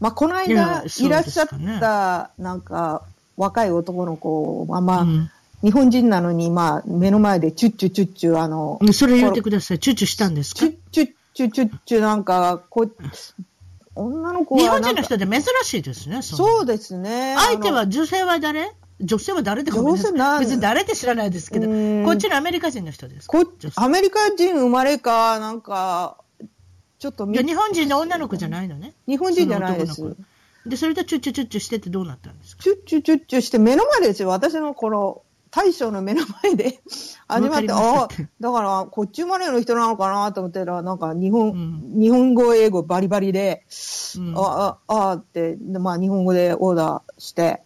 [0.00, 1.48] まあ、このい間いらっしゃっ
[1.80, 3.02] た、なんか、
[3.36, 5.30] 若い男の子は、まあ、うん
[5.62, 9.78] 日本人なのに、まあ、目の前でチュッチュチュッチュ、あの、それ言ってください。
[9.78, 10.60] チュッチュしたんですか？
[10.60, 12.94] チュッチュッチュチュッチュなんか、こう、
[13.96, 16.22] 女の子は日本人の人で珍しいですね。
[16.22, 17.34] そそうですね。
[17.36, 18.72] 相手は女性は誰？
[19.00, 22.04] 女性は誰ってごめんな別に誰って知らないですけど、うん。
[22.04, 23.28] こっちのアメリカ人の人です。
[23.28, 26.16] かこアメリカ人生まれか、なんか、
[26.98, 28.94] ちょっとみいや日本人の女の子じゃないのね。
[29.06, 30.16] 日本人じゃないです。
[30.64, 32.62] で、それとチュッチュチュッチュしてってどうなったんですか？
[32.62, 34.28] チュッチュチュッチュして目の前ですよ。
[34.28, 35.22] 私のこの
[35.56, 36.80] 大将の目の前で
[37.26, 42.00] 始まって、あしただからこっち生まれの人なのかなと思ってたら、なんか日本、うん。
[42.00, 43.64] 日本語、英語バリバリで、
[44.18, 44.34] うん。
[44.36, 47.62] あ、あ、あって、でまあ日本語でオーダーして、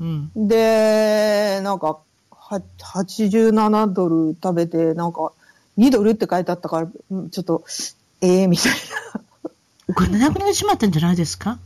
[0.00, 0.30] うん。
[0.34, 1.98] で、なんか、
[2.32, 5.30] は87ドル食べて、なんか、
[5.78, 7.62] 2ドルって書いてあったから、うんちょっと、
[8.22, 8.72] ええみたい
[9.14, 9.20] な。
[9.88, 11.58] お金なくなってしまったんじゃないですか？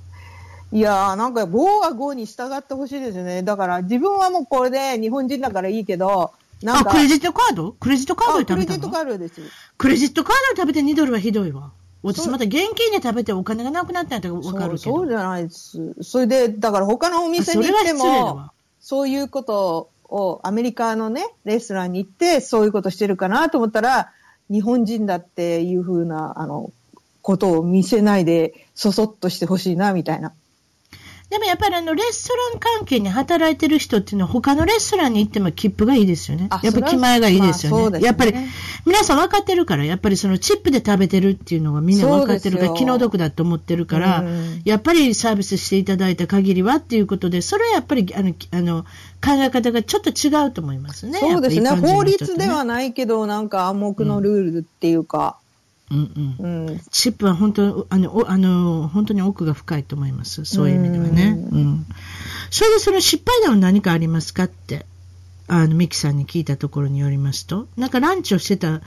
[0.72, 3.42] いやー、なんか、5は5に従ってほしいですね。
[3.42, 7.72] だから、自分はもうこれで日本人だからいいけど、なんあ、か、クレジットカード？
[7.72, 9.40] クレジットカードであクレジット食べたのカードです。
[9.76, 11.70] クレジットカードで食べて2ドルはひどいわ。
[12.02, 14.68] 私また現金で食べてお金がなくなったんやったらわかるけど。
[14.68, 15.94] そうそうじゃないです。
[16.02, 24.12] それで、だから他のお店に行ってもわ、そういうことを、アメリカのね、レストランに行って、そういうことしてるかなと思ったら、
[24.50, 26.70] 日本人だっていうふうな、あの、
[27.22, 30.32] ことを見せないで、そそっとしてほしいな、みたいな。
[31.34, 36.60] でもやっぱりあのレストラン関係に働いてる人っていうのは他のレストランに行っても切符がいいですよねあ。
[36.62, 37.82] やっぱり気前がいいですよね。
[37.82, 38.34] まあねやっぱり
[38.86, 48.84] 皆さん分かってるから、やっぱりそのチップで食べてるっていうのがみんな分かってるから気の毒だと思ってるから、うんやっぱりサービスしていただいた限りはっていうことで、それはやっぱりあのあの
[49.20, 51.18] 考え方がちょっと違うと思いますね。
[51.18, 51.64] そうですね。
[51.64, 55.38] やっぱり一般人法律ではないけど、なんか暗黙のルールっていうか、
[55.90, 56.80] うんうんうん。
[56.90, 60.44] チップは本当あのおあの本当に奥が深いと思います。
[60.44, 61.36] そういう意味ではね。
[61.50, 61.86] ううん
[62.50, 64.86] それでその失敗談は何かありますかって、
[65.48, 68.80] あのミキさんに聞いたところによりますと、なんかランチをしてた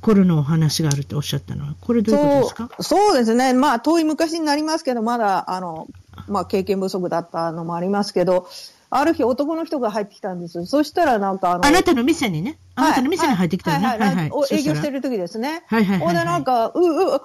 [0.00, 2.70] 頃のお話があるっておっしゃったのは、これどういうことですか？
[2.80, 3.54] そうそうですね。
[3.54, 5.88] まあ、遠い昔になりますけど、まだ、あの、
[6.28, 8.48] まあ、経験不足だったのもありますけど、
[8.96, 10.64] ある日男の人が入ってきたんです。
[10.66, 13.86] そしたらなんかあの、あなたの店にね、あなたの店に入ってきたよね。
[13.86, 15.64] はいはいはい営業してる時ですね。
[15.66, 17.18] はいはいほんでなんか、うう、う、う、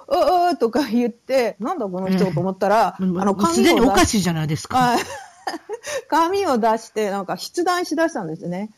[0.52, 4.78] うとか言って、なんだこの人と思ったら、あの、すでにおかしいじゃないですか。
[4.78, 4.98] はい
[6.08, 8.70] 紙を出して、なんか筆談しだしたんですね。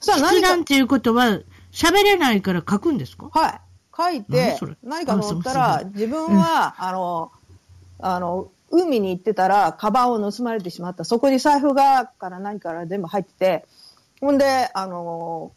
[0.00, 3.28] そしたら何か筆談、っていうことは、喋れないから書くんですか？
[3.30, 3.60] はい。
[3.96, 7.30] 書い何て何かと思ったあら自分は、あの、
[8.00, 11.04] あの、海に行ってたら、カバンを盗まれてしまった。
[11.04, 13.66] そこに財布がから何から全部入ってて、
[14.20, 15.52] ほんで、あの、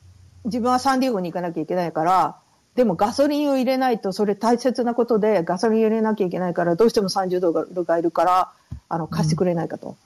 [0.45, 2.36] 自分はサンディエゴに行かなきゃいけないから、
[2.76, 8.50] でもガソリンを入れないと、それ大切なことで、ガソリン入れなきゃいけないから、どうしても30ドルがいるから、
[8.88, 9.97] あの、貸してくれないかと。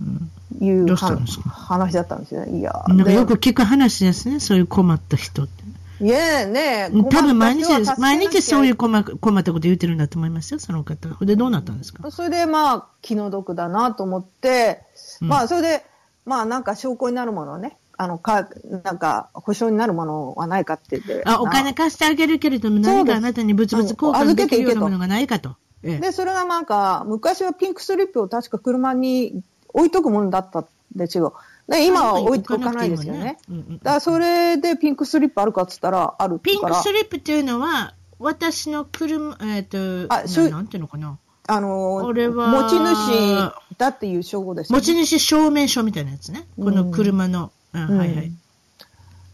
[0.00, 0.30] うん。
[0.66, 1.50] いう、どうんですか？
[1.50, 2.58] 話だったんですよね。
[2.58, 5.52] いや、なんかでよく聞く話ですね、そういう困った人って。
[6.00, 11.08] いえねえ、多分毎日毎日そういう困困ったこと言ってるんだと思いますよ、その方。
[11.24, 12.10] で、どうなったんですか？
[12.10, 14.80] それでまあ、気の毒だなと思って、
[15.22, 15.84] うんまあ、それで、
[16.26, 18.48] まあ、なんか証拠になるものをね、あの、か、
[18.82, 21.22] なんか、保証になるものはないかって言って。
[21.26, 25.50] あ、お金貸してあげるけれども、何かあなたに物々交換できるようなものがないかと。
[25.84, 31.34] ええで、それがなんか、昔はピンクスリップを確か車に置いとくものだったんですよ。
[31.68, 33.38] で、今は置いとかないですよね。
[33.48, 41.18] うんうんだから、それでピンクスリップあるかっつったら、あるからピンクス、リップっていうのは、私の車、えっ、と、あそうななんていうのかな。
[41.46, 46.46] あの、これは持ち主だっていう称号ですよね、持ち主証明書みたいなやつね。
[46.56, 47.50] この車の。
[47.72, 48.32] うんうんはいはい。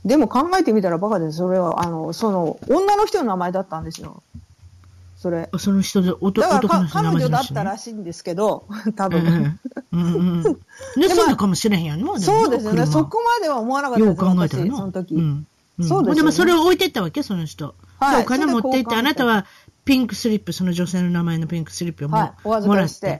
[0.05, 1.37] でも考えてみたらバカです。
[1.39, 4.23] それは、あの、その、女の人の名前だったんですよ。
[5.21, 5.51] それ。
[5.59, 8.65] その人で、男だから彼女だったねらしいんですけど、
[8.97, 9.59] 多うん分。
[9.93, 10.43] うんうんうん。
[10.43, 10.51] 盗
[11.27, 12.87] んだかもしれへんやんもそうですよね。
[12.87, 14.77] そこまでは思わなかったようです、私、考えたらな。
[14.79, 15.15] その時。
[15.15, 15.47] うんうん
[15.83, 17.75] そうですよねでもそれを置いてったわけ、その人。
[17.99, 19.45] はいでお金持っていって、あなたは
[19.85, 23.13] ピンクスリップ、その女性の名前のピンクスリップをも,、はいお預かりしても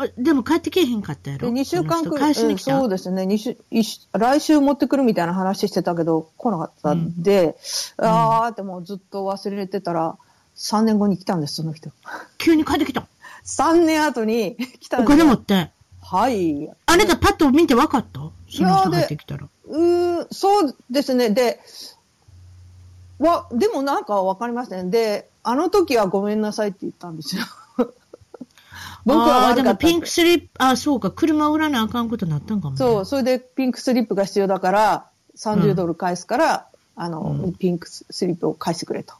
[0.00, 0.14] らって。
[0.18, 1.52] あでも帰ってけえへんかったやで、ろ。
[1.52, 2.34] 2週間くらい。
[2.34, 7.56] そうですね、来週持ってくるみたいな話してたけど、来なかったんで、
[7.96, 10.16] あーってもうずっと忘れてたら、
[10.60, 11.90] 3年後に来たんです、その人。
[12.38, 13.06] 急に帰ってきた。
[13.44, 15.24] 3年後に来たんおですよ。
[15.24, 15.70] 金持って。
[16.02, 16.68] はい。
[16.86, 18.20] あなたパッと見て分かった？
[18.50, 19.48] その人入ってきたら。
[19.68, 21.30] うーそうですね。
[21.30, 21.60] で、
[23.18, 24.90] わ、でもなんかわかりません。
[24.90, 27.42] で、あの時はごめんなさいって言ったんですよ。
[29.06, 29.86] 僕は悪かったって。
[29.86, 32.76] もピンクスリップ、あ、そうか、車売らなあかんことになったんかも、ね。
[32.78, 35.00] そう、それでピンクスリップが必要だから、うん
[35.36, 39.14] 30ドル返すから、あの、うんピンクスリップを返してくれと。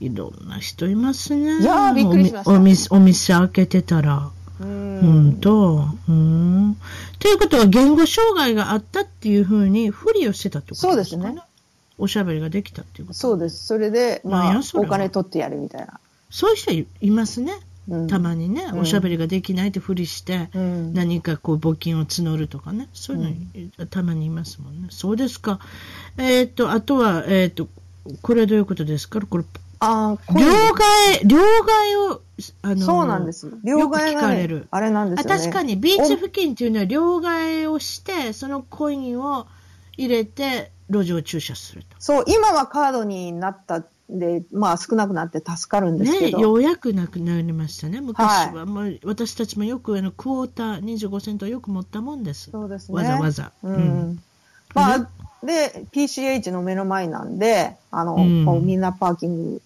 [0.00, 1.60] いろんな人いますね。
[1.60, 4.30] いやーびっくりしましたお店お店開けてたら。
[4.60, 5.88] うん本当？
[6.08, 6.76] うん。
[7.18, 11.36] ということは、言語障害があったっていうふうに、ふりをしてたってことそうですね。
[11.98, 13.18] おしゃべりができたっていうこと。
[13.18, 13.66] そうです。
[13.66, 16.00] それで、まあお金取ってやるみたいな。
[16.30, 17.52] そういう人いいますね。
[17.88, 23.20] うんたまにね、うんおしゃべりができないってふりして、うん何かこう募金を募るとかね、そうい
[23.64, 24.88] うの、たまにいますもんね。
[24.90, 25.60] そうですか。
[26.16, 27.68] えーっと、あとは、えーっと、
[28.22, 29.20] これはどういうことですか？
[29.20, 29.44] これ、
[29.78, 32.22] ああ、両替、両替を、
[32.62, 33.50] あの、そうなんです。
[33.62, 35.34] 両替がねかれる、あれなんですよね。
[35.34, 39.46] あ確かに、ビーチ付近っていうのは両替をして、そのコインを
[39.96, 41.96] 入れて、路上駐車すると。
[41.98, 46.38] そう、今はカードになったんで、まあ少なくなって助かるんですね、けど。
[46.38, 48.00] ようやくなくなりましたね。
[48.00, 52.50] 昔は、はもう私たちもよくあのクォーター25セントよく持ったもんです。
[52.50, 52.96] そうですね。
[52.96, 53.52] わざわざ。
[53.62, 53.74] うん。
[53.74, 54.22] うん
[54.74, 55.08] まあ、
[55.44, 59.60] で、PCH の目の前なんで、あの、うんみんなパーキング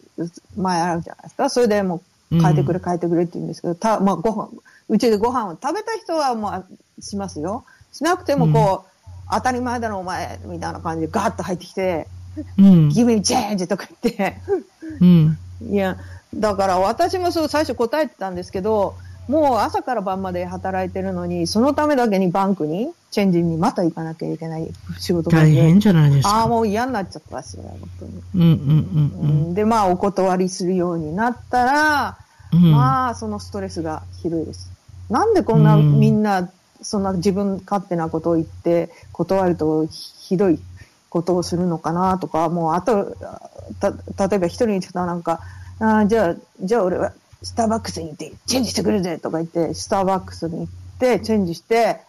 [0.57, 1.49] 前あるじゃないですか。
[1.51, 4.51] それでもう、変えてくれ、うん変えてくれって言うんですけど、た、まあ、ご飯、
[4.89, 6.65] うちでご飯を食べた人は、まあ、
[7.01, 7.65] しますよ。
[7.93, 12.07] しなくても、こう、当たり前だろ、お前、みたいな感じでガーッと入ってきて、
[12.59, 12.89] うん。
[12.89, 14.37] ギブにチェンジとか言って、
[15.01, 15.39] うん。
[15.63, 15.97] いや、
[16.35, 18.95] だから私もそう最初答えてたんですけど、
[19.29, 26.49] もう朝から晩まで働いてるのに、そのためだけにバンクに、チェンジにまた行かなきゃいけない仕事大変じゃないですああ、か。
[26.49, 28.23] もう嫌になっちゃったですよ、本当に。
[28.35, 32.19] うんうんうんうんで、まあ、お断りするようになったら、
[32.53, 32.65] うん。
[32.65, 34.71] うんまあ、そのストレスがひどいです。
[35.09, 36.51] なんでこんなうんみんな、
[36.83, 40.61] そんな自分勝手なことを言って、断るとひどい
[41.09, 43.17] ことをするのかなとか、もう、あと、
[43.81, 45.41] た、例えば一人にちょっとなんか、
[45.81, 50.67] あーじゃあ、じゃあ俺はスターバックスに行ってチェンジしてくるぜとか言って、スターバックスに行っ
[50.99, 52.01] て、チェンジして、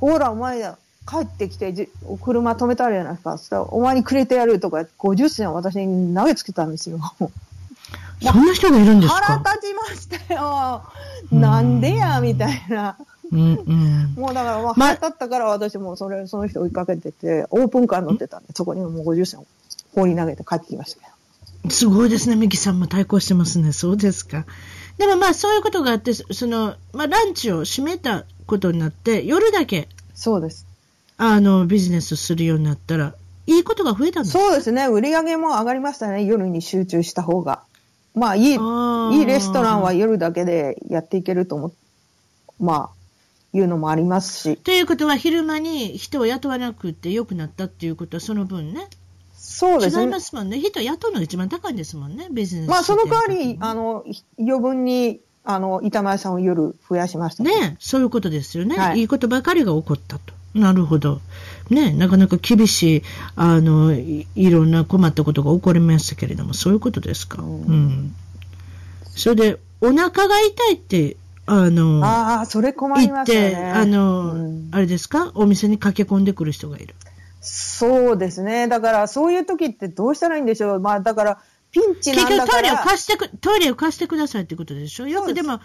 [0.00, 0.78] ほら、お前だ、
[1.08, 1.88] 帰ってきて、じ
[2.22, 3.38] 車止めてあるじゃないですか。
[3.38, 6.98] そしたらお前にくれてやるとか、50銭私に投げつけたんですよ。
[8.22, 10.82] そんな人がいるんです腹か立ちましたよ。
[11.30, 12.96] うんなんでや、みたいな。
[13.32, 14.14] うんうん。
[14.16, 19.46] もうだから、まあ、ま腹立ったから私もそれ、その人追いかけてて、オープンカーに乗ってたんで、そこにもう50銭
[19.94, 21.70] 放り投げて帰ってきました。
[21.70, 23.72] すごいですね、ミキさんも対抗してますね。
[23.72, 24.44] そうですか。
[24.98, 30.66] でもまあそういうことがあって、そその、まあランチを閉めたことになって、夜だけ、そうです。
[31.18, 33.14] あの、ビジネスするようになったら、
[33.46, 34.86] いいことが増えたんですそうですね。
[34.86, 36.24] 売り上げも上がりましたね。
[36.24, 37.62] 夜に集中した方が。
[38.14, 41.72] まあ、いい、いいレストランは夜だけでやっていけると思っ、
[42.58, 44.56] まあ、いうのもありますし。
[44.56, 48.88] ということは、昼間に人を雇わなくて良くなったっていうことは、その分ね、
[49.34, 50.20] そうですね違いま。
[50.20, 50.58] すもんね。
[50.58, 57.44] 人雇うのが一番高いんですもんね、ビジネスまあ、その代わり、あの、ひ余分に、あの、板前さんを夜増やしました。
[57.44, 59.02] ね、そういうことですよね、はいい。
[59.04, 60.34] いことばかりが起こったと。
[60.54, 61.20] なるほど。
[61.70, 63.02] ね、なかなか厳しい、
[63.36, 67.42] あの、いいろんな困ったことが起こりましたけれども、そういうことですか。
[67.42, 68.14] ううんん。
[69.04, 73.72] それで、お腹が痛いって、あの、ああ、それ困り行って、ますよね。
[73.72, 75.30] あの、うんあれですか？
[75.34, 76.94] お店に駆け込んでくる人がいる。
[77.40, 78.66] そうですね。
[78.66, 80.80] だから、そういう時ってどうしたらいいんでしょう。
[80.80, 81.38] まあ、だから、
[81.80, 82.46] ピンチな結んだから。
[82.46, 85.06] 局トイレを貸してく、トイレを貸してくださいってことでしょ？
[85.06, 85.60] よくですも、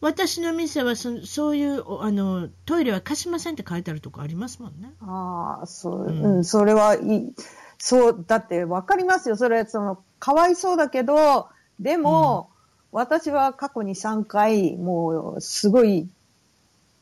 [0.00, 4.92] 私の店はそそういうおあのトイレは貸しませんって書いてあるとこありますもんね。
[5.00, 7.32] ああ、そう、うんうん、それはいい。
[7.78, 9.36] そう、だってわかりますよ。
[9.36, 11.48] それ、その、かわいそうだけど、
[11.78, 12.48] でも、
[12.92, 16.08] 私は過去に3回、もう、すごい、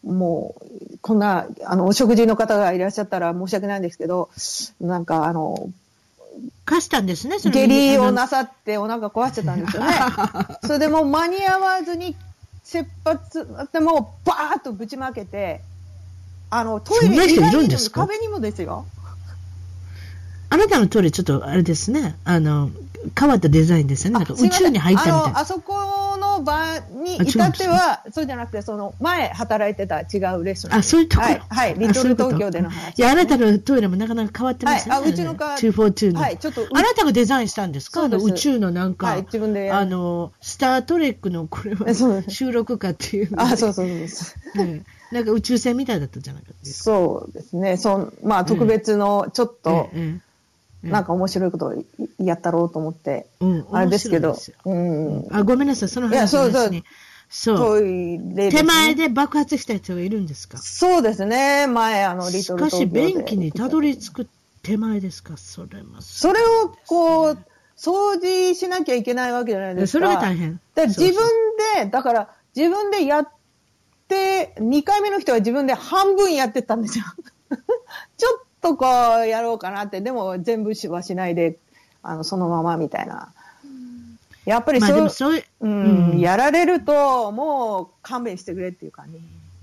[0.03, 4.31] もう、こんな、あの、お食事の方がいらっしゃったら申し訳ないんですけど、
[4.81, 5.71] なんか、あの、
[6.65, 9.93] 貸したんですね、その下痢をなさってお腹壊してたんですよね。
[10.65, 12.17] それでもう間に合わずに、
[12.63, 13.19] 切羽
[13.73, 15.61] でもうバーッとぶちまけて、
[16.51, 18.03] あの、トイレにもですか？
[18.07, 18.87] 壁にもですよ。
[20.51, 22.71] あなたのトイレちょっとあれですね、あの
[23.19, 24.19] 変わったデザインですよね。
[24.19, 25.39] なんか宇宙に入ったみたいな。
[25.41, 30.79] あそこの場に至っては、そうじゃなくて、その前働いてた違うレストラン。
[30.81, 31.23] あ、そういうとこ？
[31.23, 31.29] ろ。
[31.29, 33.03] はい、はい、リトル東京でのあそういう話、こと？
[33.03, 34.95] いや、あなたのトイレもなかなか変わってますね。
[34.95, 36.21] はいあうちのか242の。
[36.21, 38.05] はいちょっとうあなたがデザインしたんですか？
[38.05, 41.93] あの宇宙のなんか、はい自分であの、スタートレックのこれは
[42.29, 43.31] 収録かっていう。
[43.37, 44.65] あ、そうそうそうそう。
[44.65, 46.85] ねなんか宇宙船みたいだったじゃなかったですか？
[46.85, 47.77] そうですね。
[47.77, 50.21] そんまあ、特別の、ちょっと、ええええ
[50.91, 51.75] なんか面白いことを
[52.19, 55.27] やったろうと思って、うん、あれですけどうん。
[55.31, 56.83] あ、ごめんなさい、そのいや話のそうそう。
[57.29, 57.81] そう。
[58.51, 60.59] 手前で爆発した人がいるんですか？
[60.59, 61.67] そうですね。
[61.67, 63.01] 前、あの、リしかし、トル東京で。
[63.15, 64.29] 便器にたどり着く
[64.63, 65.37] 手前ですか？
[65.37, 67.39] それもすそれを、こう、
[67.77, 70.07] 掃除しなきゃいけないわけじゃないですか。
[70.07, 70.61] それが大変。
[70.75, 71.29] でそうそう自分
[71.85, 73.29] で、だから、自分でやっ
[74.07, 77.05] て、2回目の人は自分で半分やってったんですよ。
[78.17, 78.87] ちょっとこ
[79.23, 81.59] う、やろうかなって、でも全部しはしないで、
[82.03, 83.15] あの、そのままみたいな。
[83.15, 83.45] まあ
[84.45, 89.19] やっぱりそう、そういう、うんうんやられると、もう勘弁してくれっていう感じ。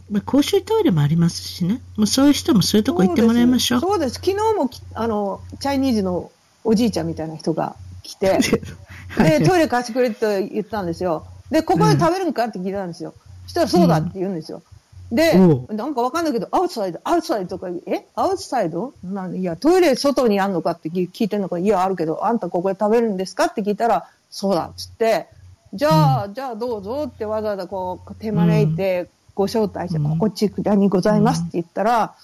[0.10, 1.82] まあ、公衆トイレもありますしね。
[1.97, 3.80] もうそういう人もそういうとこ行ってもらいましょう。
[3.80, 4.20] そうです。
[4.20, 6.32] です昨日もきあの、チャイニーズの
[6.64, 8.39] おじいちゃんみたいな人が来て、
[9.18, 11.26] で、トイレ貸してくれって言ったんですよ。
[11.52, 13.14] で、ここで食べるんかって聞いたんですよ。
[13.45, 14.64] そしたらそうだって言うんですよ。
[15.12, 18.05] でお、なんかわかんないけど、アウトサイド、アウトサイドとかえ？
[18.16, 23.45] アウトサイドなんいや、トイレ外にあんのかって聞聞いてんのか、いや、あるけど、あんたここで食べるんですか？
[23.45, 25.28] って聞いたら、そうだっつって、
[25.74, 30.09] じゃあ、じゃあどうぞってわざわざこう、手招いて、ご招待して、うん。
[30.12, 32.16] ここちらにございますって言ったら、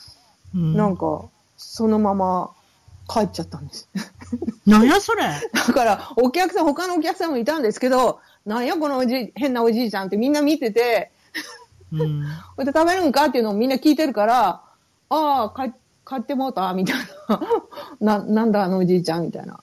[0.56, 0.76] うん。
[0.76, 1.26] なんか、
[1.58, 2.52] そのまま
[3.10, 3.90] 帰っちゃったんです。
[4.66, 5.24] なんやそれ？
[5.54, 11.12] だから、お客さん、他のお客さんもいたんですけど、なんやこのおじ、変なおじいちゃんってみんな見てて、
[11.94, 12.24] うん。
[12.56, 14.62] これで食べるんかっていうのをみんな聞いてるから、
[15.10, 15.74] ああ、帰
[16.08, 16.96] 帰ってもうたみたい
[17.28, 17.42] な。
[18.20, 19.60] な、なんだあのおじいちゃんみたいな。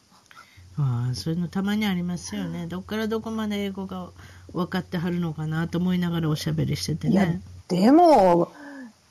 [0.77, 2.67] ああ、そういうのたまにありますよね。
[2.67, 4.09] どっからどこまで英語が
[4.53, 8.51] 分かってはるのかなと思いながらおしゃべりしてていやね。、でも、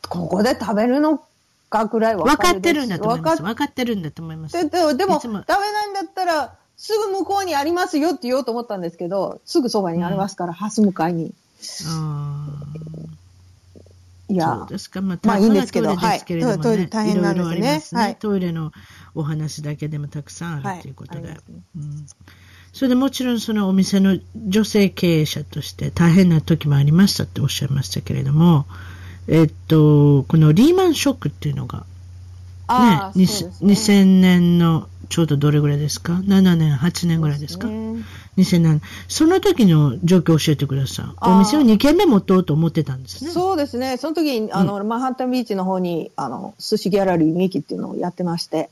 [0.09, 1.23] ここで食べるの
[1.69, 3.41] かくらいわ分かるかってるんだと思います。
[3.41, 4.57] 分かってるんだと思います。
[4.57, 5.41] ってて、でも、食べな
[5.85, 11.33] いんだったら、すぐ向こうにありますよって言おうと思ったんですけど、すぐそばにありますから、ハス向かいに。
[11.87, 12.47] あ
[14.29, 14.53] いや。
[14.53, 15.01] あ、そう、ですか。
[15.01, 15.95] まあ、まあいいんですけど。
[15.95, 16.21] はい。
[16.21, 17.73] トイレ大変なんですね。
[17.75, 18.15] ますね、はい。
[18.15, 18.71] トイレの
[19.15, 21.37] お話だけでもたくさんあるということで。
[21.77, 22.05] うん。
[22.73, 28.65] それでもちろんそのお店の女性経営者として大変な時もありましたっておっしゃいましたけれども、
[29.27, 31.85] えっと、このリーマンショックっていうのが、
[32.67, 33.25] ねね。
[33.61, 37.67] 2000年のちょうどどれぐらいですか ?7 年、8年ぐらいですか？
[37.67, 38.03] そうね
[38.35, 41.05] 2007その時の状況を教えてください。
[41.21, 43.29] お店を2軒目持とうと思ってたんですね。
[43.29, 43.97] そうですね。
[43.97, 48.71] その時に、あの、マンハッタンビーチの方に、あの、寿司ギャラリーミキっていうのをやってまして、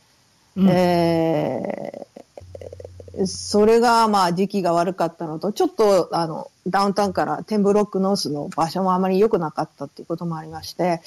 [0.57, 2.10] うんえー
[3.27, 11.01] それが、まあ、時期が悪かったのと、ちょっと、あの、ダウンタウンからテンブロックノースの場所もあまり良くなかったっていうこともありまして、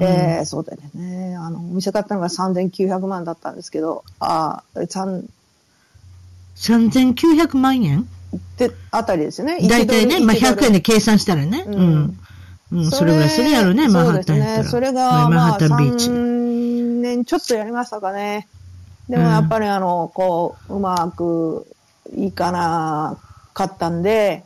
[0.00, 1.36] えーそうだよね。
[1.36, 5.28] あの、お店買ったのが3900万だったんですけど、ああ、三
[6.56, 8.08] 3900万円？
[8.36, 9.58] ってあたりですね。
[9.68, 11.64] 大体ね、1まあ、ドル100円で計算したらね。
[11.66, 12.18] ううんん。
[12.70, 14.64] うん、それぐらいするやろね、マンハッタンやったら。
[14.68, 14.92] そうですね。
[14.92, 16.08] それが、マンまあ、ハッタンビーチ。
[16.10, 18.48] 3年ちょっとやりましたかね。
[19.08, 21.66] でもやっぱりあの、こう、うまく
[22.14, 23.16] いかな
[23.54, 24.44] かったんで、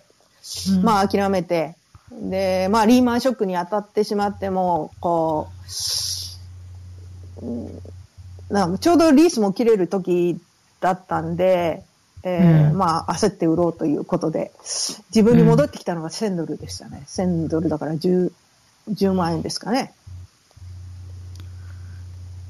[0.69, 1.77] うんまあ諦めて、
[2.11, 5.49] で、まあリーマンショックに当たってしまっても、こ
[7.41, 7.83] う、うん
[8.51, 10.39] なんかちょうどリースも切れる時
[10.81, 11.83] だったんで、
[12.23, 14.53] えーうんまあ焦って売ろうということで、
[15.09, 17.03] 自分に戻ってきたのが1000ドルでしたね。
[17.07, 18.31] 1000ドルだから10、
[18.91, 19.95] 10万円ですかね。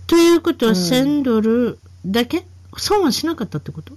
[0.08, 2.44] ということは、うん1000ドルだけ？
[2.76, 3.94] 損はしなかったってこと？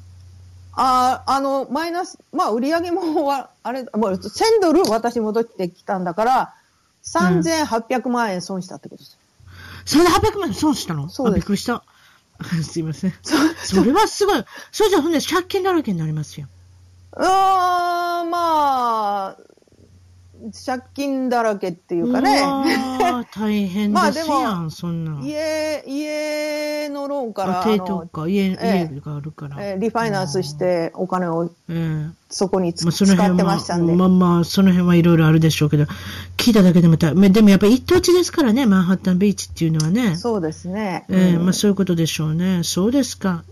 [0.74, 6.54] ああ、あの、マイナス、まあ、売り上げもわ、あれ、もう、1000ドル私戻ってきたんだから、
[7.06, 9.18] 3800万円損したってことです。
[9.86, 11.08] それで800万円損したの？
[11.10, 11.84] そうですあびっくりした。
[12.64, 13.14] すいません。
[13.24, 14.44] それはすごい。
[14.72, 16.48] それじゃほんで借金だらけになりますよ。
[17.16, 19.38] うーん、まあ、
[20.66, 22.42] 借金だらけっていうかね。
[23.34, 25.24] 大変まあですやん、 そんなん。
[25.24, 29.58] 家、家のローンから、あ、あ手との、か、家、ええ家があるから。
[29.60, 33.94] えーリファイナンスしてお金をええそこにつまあ、そ使ってましたんで。
[33.94, 35.86] まあまあ、その辺はいろいろあるでしょうけど、
[36.38, 40.16] 聞いただけでもた、まあでもやっぱり一等地ですからね、マンハッタンビーチっていうのはね。
[40.16, 41.06] そうですね。
[41.10, 42.62] ええうんまあそういうことでしょうね。
[42.64, 43.44] そうですか。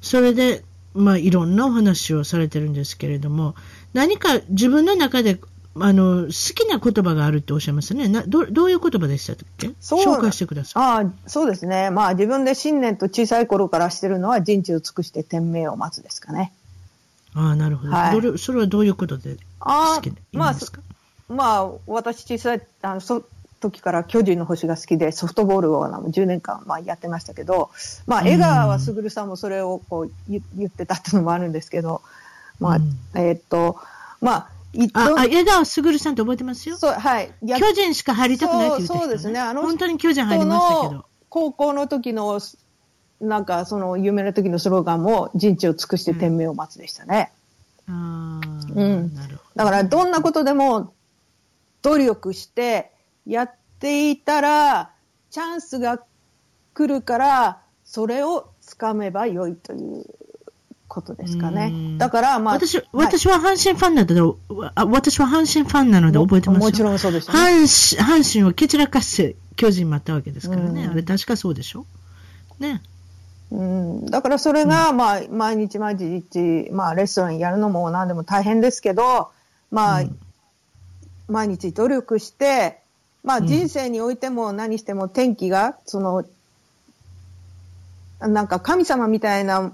[0.00, 0.64] それで、
[0.94, 3.54] まあいろんなお話をされてるんですけれども、
[3.94, 5.38] 何か自分の中で、
[5.74, 8.08] あの、好きな言葉があるっておっしゃいますね。
[8.08, 9.68] などどういう言葉でしたっけ？
[9.80, 10.82] 紹介してください。
[10.82, 11.90] ああ、そうですね。
[11.90, 16.52] まあ自分で信念と小さい頃からしてるのは人知を尽くして天命を待つですかね。
[17.34, 20.54] ああ、なるほど、はいそれはどういうことであ好きまあ
[21.28, 23.24] まあ私小さいあのそ
[23.60, 27.70] 時から巨人の星が好きでソフトボールをあの10年間まあやってましたけど、
[28.06, 32.02] まあ江川卓さんもそれをこう言言ってたっていうのもあるんですけど、
[32.60, 33.78] まあ、うんえーっと、
[34.20, 34.61] まあ、い
[34.94, 36.76] あ、あ、江川卓さんって覚えてますよ？
[36.76, 37.32] そう、はい。
[37.44, 41.04] や巨人しか入りたくないって言った人、そうそうですねあの本当に巨人入りましたけど。
[41.28, 42.40] 高校の時の、
[43.20, 47.32] なんかその有名な時のスローガンも人知を尽くして天命を待つでしたね。
[47.88, 48.40] うん
[49.14, 49.56] なるほど。
[49.56, 50.92] だからどんなことでも
[51.82, 52.90] 努力して
[53.26, 54.90] やっていたら
[55.30, 56.02] チャンスが
[56.74, 60.04] 来るからそれをつかめばよいという
[60.92, 61.68] ことですかうね。
[61.70, 64.20] んだからまあ私、はい私は阪神ファンなので、
[64.74, 66.64] あ私は阪神ファンなので覚えてますよ。
[66.66, 67.38] もちろんそうですよね。
[67.40, 70.84] 阪神、阪神を蹴散らかして巨人待ったわけですからね。
[70.84, 71.86] うんあれ確かそうでしょ？
[72.58, 72.82] ね。
[73.50, 79.30] うん、だからそれが、まあ、毎日毎日、まあ、レストランやるのも何でも大変ですけど、
[79.70, 80.18] まあ、うん
[81.28, 82.80] 毎日努力して、
[83.24, 86.24] まあ、うん人生においても何しても天気が、その、
[88.20, 89.72] なんか神様みたいな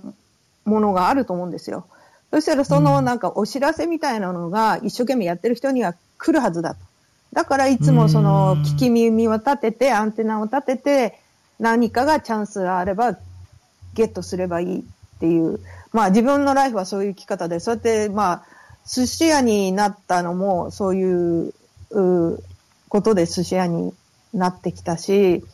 [0.65, 1.87] ものがあると思うんですよ。
[2.31, 6.81] そしたらそのうんなんかお知らせみたいなのが一生懸命やってる人には来るはずだと。
[7.33, 11.19] だからいつもそのうん聞き耳を立てて、アンテナを立てて、
[11.59, 13.17] 何かがチャンスがあれば
[13.95, 14.83] ゲットすればいいっ
[15.21, 15.61] ていう。
[15.93, 18.43] まあ自分のライフはそういう生き方で、そうやってまあ
[18.87, 21.55] 寿司屋になったのもそういう
[21.91, 22.43] う
[22.89, 23.93] ことで寿司屋に
[24.35, 25.45] なってきたし、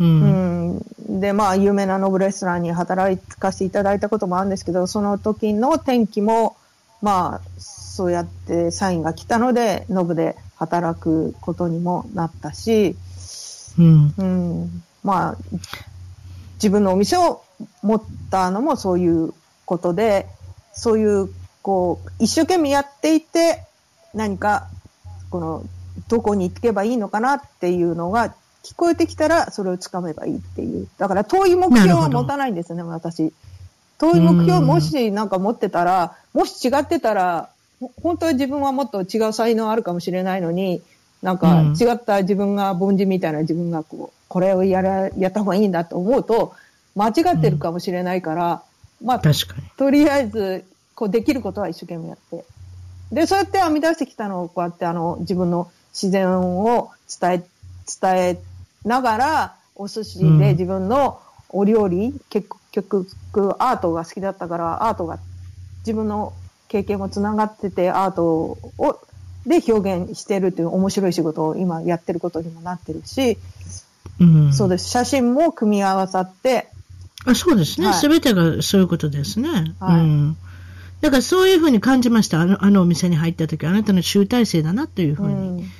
[0.00, 0.04] う。
[0.04, 6.56] うんん、で、まあ、有名なノブレストランに働かせていただいたこともあるんですけど、その時の天気も、
[7.02, 12.96] まあ、そうやってサインが来たので、ノブで働くことにもなったし、
[13.78, 14.14] うん。
[14.16, 15.36] うん、まあ、
[16.54, 17.42] 自分のお店を
[17.82, 19.32] 持ったのもそういう
[19.64, 20.26] ことで、
[20.72, 21.28] そういう、
[21.62, 23.64] こう、一生懸命やっていて、
[24.14, 24.68] 何か、
[25.30, 25.64] この、
[26.08, 28.34] どこに行けばいいのかなっていうのが
[28.66, 30.88] 聞こえてきたら、それをつかめばいいっていう。
[30.98, 33.32] だから、遠い目標は持たないんですね、私。
[33.98, 37.48] 遠い目標うんもしなんか持ってたら、もし違ってたら、
[37.80, 40.82] ほ本当は自分はもっと違う才能あるかもしれないのに、
[41.22, 46.54] なんかうん違った自分が凡人みたいな自分がこう、これをやら、やった方がいいんだと思うと、
[46.96, 48.62] 間違ってるかもしれないから、
[49.02, 49.62] まあ、確かに。
[49.76, 50.64] とりあえず、
[50.94, 52.44] こう、できることは一生懸命やって。
[53.12, 56.90] で、そうやって編み出してきたのを、こうやってあの、自分の自然を
[57.20, 57.44] 伝え、
[58.00, 58.38] 伝え
[58.86, 61.20] ながら、お寿司うんで自分の
[61.50, 63.06] お料理、結局、
[63.58, 65.18] アートが好きだったから、アートが、
[65.80, 66.32] 自分の
[66.68, 68.24] 経験もつながってて、アート
[68.78, 69.00] を、
[69.46, 73.38] で表現してるっていう面白い仕事を今やってることにもなってるし、
[74.18, 74.52] うん。
[74.52, 74.88] そうです。
[74.88, 76.68] 写真も組み合わさって、
[77.24, 77.88] あそうですね。
[77.88, 79.48] はいすべ、てがそういうことですね。
[79.80, 80.36] はいうん。
[81.00, 82.40] だからそういうふうに感じました。
[82.40, 85.70] あの、あのお店に入った時、あなたの集大成だなというふうにうん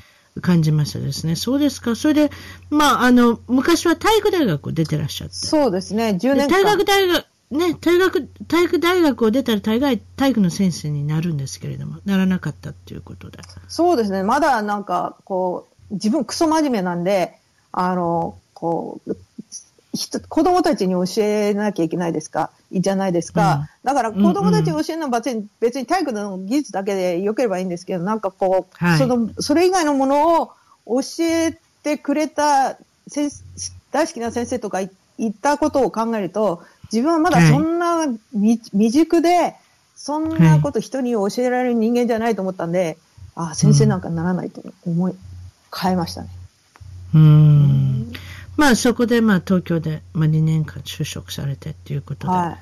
[0.40, 1.36] 感じましたですね。
[1.36, 1.96] そうですか。
[1.96, 2.30] それで、
[2.70, 5.34] まあ、あの、昔は体育大学を出てらっしゃって。
[5.34, 6.48] そうですね、10年間。
[6.48, 13.38] で体学大学、ね、体学、体育大学を出たら大概体育の先生になるんですけれども、ならなかったっていうことで。
[13.68, 14.22] そうですね。
[14.22, 17.38] まだなんか、こう、自分クソ真面目なんで、
[17.72, 19.25] あの、こう、人
[19.96, 23.68] 子供たちに教えなきゃいけないですか、いいじゃないですか。
[23.84, 28.98] だから子供たちに教えるのは別に、別に体育の技術だけで良ければいいんですけど、なんかこう、はい。
[28.98, 30.52] その、それ以外のものを
[30.86, 32.76] 教えてくれた
[33.08, 33.30] 先
[33.92, 39.54] 大好きな先生とかい言ったことを考えると、自分はまだそんな未,、未熟で、
[39.94, 42.98] そんなこと人に教えられる人間じゃないと思ったんで、
[43.34, 45.14] ああ、先生なんかならないと思い、
[45.74, 46.28] 変えましたね。
[47.14, 48.12] うーん。
[48.56, 52.32] まあそこでまあ東京でまあ2年間就職されてっていうことで。
[52.32, 52.58] はい。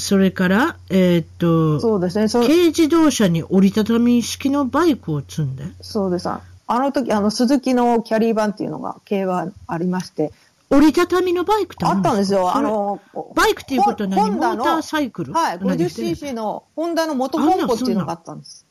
[0.00, 2.28] それから、えーっと、そうですね。
[2.28, 6.28] 軽自動車に折りたたみ式のバイクを積んで、そうです。
[6.28, 10.32] あの時、あの、鈴木のキャリーバンっていうのが、軽はありまして、
[10.70, 12.44] 折りたたみのバイクってあったんですよ。
[12.44, 13.00] かあ、の、
[13.34, 14.20] バイクっていうことは何？
[14.20, 15.32] ホンダのモーターサイクル？
[15.32, 18.66] はい、何してんの 50cc の、ホンダの元本舗っていうのがあったんです。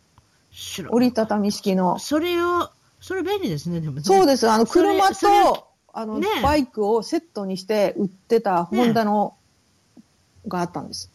[0.90, 2.00] 折りたたみ式の。
[2.00, 2.70] それを、
[3.02, 4.04] それ便利ですね、でもね。
[4.04, 4.50] そうです。
[4.50, 5.67] あの、車と、
[6.00, 9.34] あの、ねバイクをセットにして売ってたホンダの、
[10.48, 11.10] があったんです。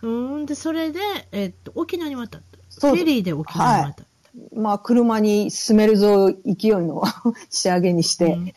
[0.00, 1.00] うーん、で、それで、
[1.32, 2.58] えっと、沖縄に渡った。
[2.70, 2.94] そう。
[2.94, 4.06] フェリーで沖縄に渡っ
[4.54, 4.58] た。
[4.58, 7.02] まあ、車に進めるぞ勢いの
[7.50, 8.48] 仕上げにして、うん。
[8.48, 8.54] え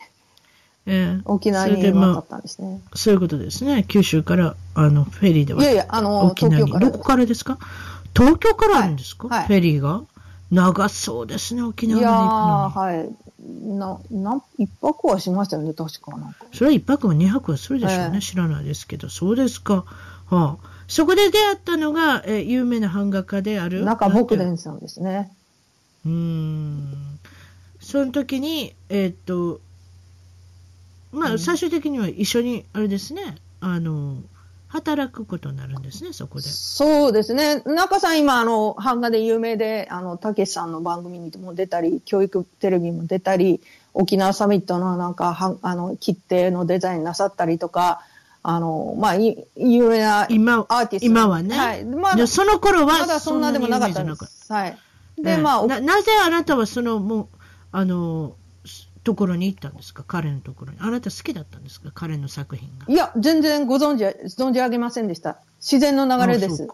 [0.86, 1.20] え。
[1.24, 2.80] 沖縄に渡ったんですね。
[2.94, 3.84] そういうことですね。
[3.88, 6.66] 九州から、あの、フェリーで渡いやいや、あの、沖縄に。
[6.66, 6.90] 東京から。
[6.92, 7.58] どこからですか？
[8.14, 9.38] 東京からあるんですか、はい。
[9.40, 9.48] はい。
[9.48, 10.02] フェリーが？
[10.50, 13.10] 長そうですね、沖縄まで行くのはい。
[13.76, 16.46] な、な、一泊はしましたよね、確かなんか。
[16.52, 18.10] それは一泊も二泊はするでしょうね。
[18.14, 19.08] ええ知らないですけど。
[19.08, 19.84] そうですか。
[20.26, 20.76] はあ。
[20.88, 23.84] そこで出会ったのが、えー有名な版画家である。
[23.84, 25.32] 中木なんて伝さんですね。
[26.04, 27.18] うーん。
[27.80, 29.60] その時に、えーっと、
[31.12, 34.16] まあ、最終的には一緒に、あれですね、あの、
[34.68, 36.48] 働くことになるんですね、そこで。
[36.48, 37.62] そうですね。
[37.64, 43.60] 中さん今、あの、版画で有名で、あの、たけしさんの番組にも出たり、教育テレビにも出たり、
[43.94, 48.02] 沖縄サミットのなんか、はんあの、切手のデザインなさったりとか、
[48.42, 51.06] あの、まあ、い有名な今アーティスト。
[51.06, 51.56] 今はね。
[51.56, 51.84] はい。
[51.84, 54.52] まだ、でその頃はまだそんなでもなかったんです。
[54.52, 54.78] はい。
[55.16, 57.28] たで、まあ、おななぜあなたはその、もう、
[57.72, 58.36] あの、
[59.06, 60.02] ところに行ったんですか？
[60.06, 60.78] 彼のところに。
[60.80, 61.90] あなた好きだったんですか？
[61.94, 62.92] 彼の作品が。
[62.92, 65.38] いや、全然ご存知、存じ上げませんでした。
[65.60, 66.66] 自然の流れです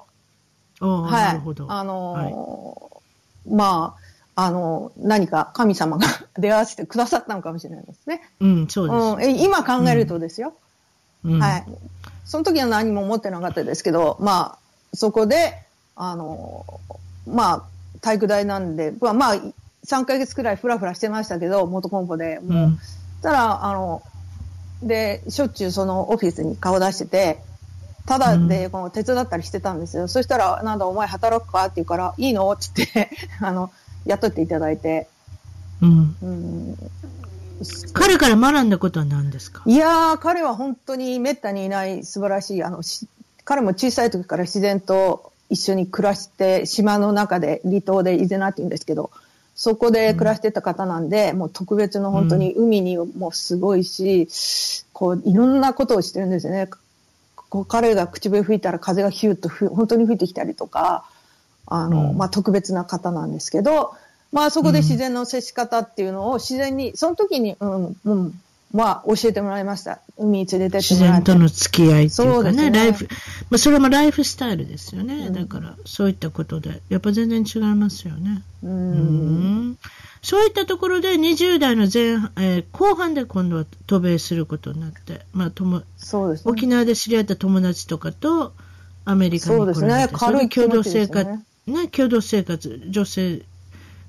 [0.80, 0.87] あ。
[0.87, 1.24] ああ、はい。
[1.24, 1.70] なるほど。
[1.70, 3.97] あのーま
[4.35, 6.07] あ、あの何か神様が
[6.39, 8.22] 出会わせてくださったのかもしれないですね。
[8.41, 8.97] うん、そうです。
[8.97, 10.55] うん、え今考えるとですよ。
[11.24, 11.64] うんはい。
[12.24, 15.59] その時は何も持ってなかったですけど、まあ、そこで、
[15.97, 16.64] あの、
[17.26, 17.62] まあ、
[18.01, 19.37] 体育大なんで、まあ、まあ、
[19.87, 22.41] 3ヶ月くらいフラフラしてましたけど、元コンポで。
[22.41, 22.78] もう、うん
[23.22, 24.03] たら、あの、
[24.83, 27.39] で、しょっちゅうそのオフィスに顔出してて、
[28.05, 30.09] ただでこの手伝ったりしてたんですよ。
[30.09, 32.51] そしたら、なんだお前働くかって言うから、いいの？
[32.51, 33.11] って言って、
[33.41, 33.70] あの、
[34.07, 35.07] 雇っていただいて、
[35.80, 36.16] うん。
[36.20, 36.76] うん、
[37.93, 39.62] 彼から学んだことは何ですか？
[39.66, 43.07] いやー、彼は本当に滅多にいない素晴らしい、あの、し
[43.45, 49.11] 彼も小さい時から自然と一緒に暮らして、島の中で、離島でイゼナって言うんですけど、
[49.55, 54.28] そこで暮らしてた方なんで、もう特別の本当に海にもすごいし、
[54.92, 56.68] こう、いろんなことをしてるんですよね。
[57.50, 61.05] こう彼が口笛吹いたら風がヒューッとふ本当に吹いてきたりとか、
[61.66, 62.16] あの、うん。
[62.16, 63.94] まあ、特別な方なんですけど、
[64.32, 68.40] まあ、そこで自然の接し方っていうのを自然に、その時に、うん、うん、
[68.72, 70.00] まあ、教えてもらいました。
[70.16, 71.26] 海に連れてって自もらって。
[71.26, 73.06] 然との付き合いっていうかね、ねライフ、
[73.50, 75.26] まあ、それもライフスタイルですよね。
[75.26, 78.42] うんだから、そういったことで、やっぱ全然違いますよね。
[78.62, 78.66] う。
[78.66, 79.78] うんん
[80.22, 86.50] そういったところで20代の前半、えー後半で今度は渡米することになって、まあ、ともそうですね。
[86.50, 88.52] 沖縄で知り合った友達とかと
[89.04, 91.30] アメリカに来られてそうですねそれで共同生活、
[91.66, 93.42] ね、共同生活、女性、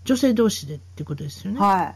[0.05, 1.59] 女性同士でってことですよね。
[1.59, 1.95] ははい。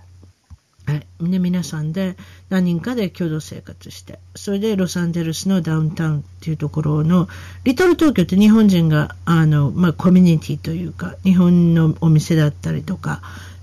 [1.19, 2.15] で、皆さんで
[2.49, 7.27] 何人かで共同生活して、それでロサンゼルスのダウンタウンっていうところの、
[7.63, 13.21] リトル東京って日本人が、あの、まあ、コミュニティというか、日本のお店だったりとか、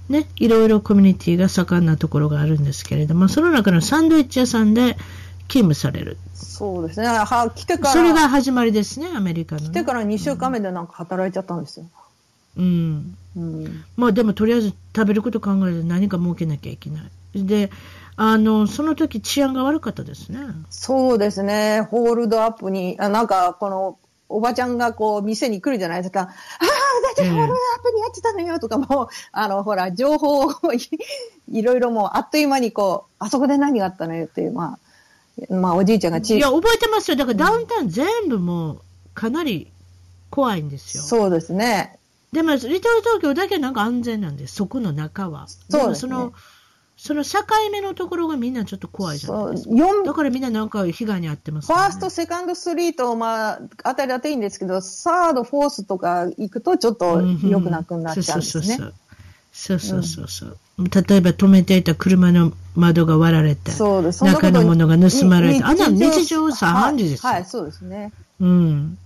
[0.08, 4.96] ね、いろいろコミュニティが盛んなところがあるんですけれども、その中のサンドイッチ屋さんで
[5.48, 6.18] 勤務される。
[6.34, 6.36] い。
[6.36, 7.06] そうですね。
[7.06, 9.68] は来てから、それが始まりですね、アメリカの、ね。
[9.68, 11.86] 来てから2週間目でなんか働いちゃったんですよ。
[11.86, 12.03] うん。
[12.56, 13.16] うん。
[13.96, 17.46] まあでもとりあえず食べること考えて何か儲けなきゃいけない。
[17.46, 17.70] で、
[18.16, 20.38] あの、その時治安が悪かったですね。
[20.70, 21.80] そうですね。
[21.90, 23.98] ホールドアップに、あなんか、この、
[24.28, 26.20] おばちゃんがこう、店に来るじゃないですか。
[26.20, 26.32] ああ、だ
[27.12, 34.78] ってホールドアップにやってたのよとかも、あの、ほら、情報をいいろいろもう、あっという間にこう、あそこで何があったのよっていう、ま
[35.50, 37.16] あ、まあ、おじいちゃんがちいや、覚えてますよ。
[37.16, 38.80] だからダウンタウン全部もう
[39.14, 39.72] かなり
[40.30, 41.02] 怖いんですよ。
[41.02, 41.98] そうですね。
[42.34, 44.56] でも、リトル東京だけなんか安全なんです。
[44.56, 45.46] そこの中は。
[45.70, 46.32] そうですねもその、
[46.96, 47.40] その境
[47.72, 49.74] 目のところがみんなちょっと怖いじゃないですか。
[49.74, 58.76] 4、だからみんななんか被害に遭ってますね、ァースト、セカンドストリート、まあ、あたりだといいんですけど、サード、フォースとか行くとちょっと良くなくなっちゃうんですね。
[59.52, 60.56] そうそうそうそう。
[60.78, 63.70] 例えば止めていた車の窓が割られて、
[64.20, 67.28] 中のものが盗まれて、にあんなの日常茶飯事ですよ。
[67.28, 68.12] はい、はい、そうですね。
[68.40, 68.98] うん。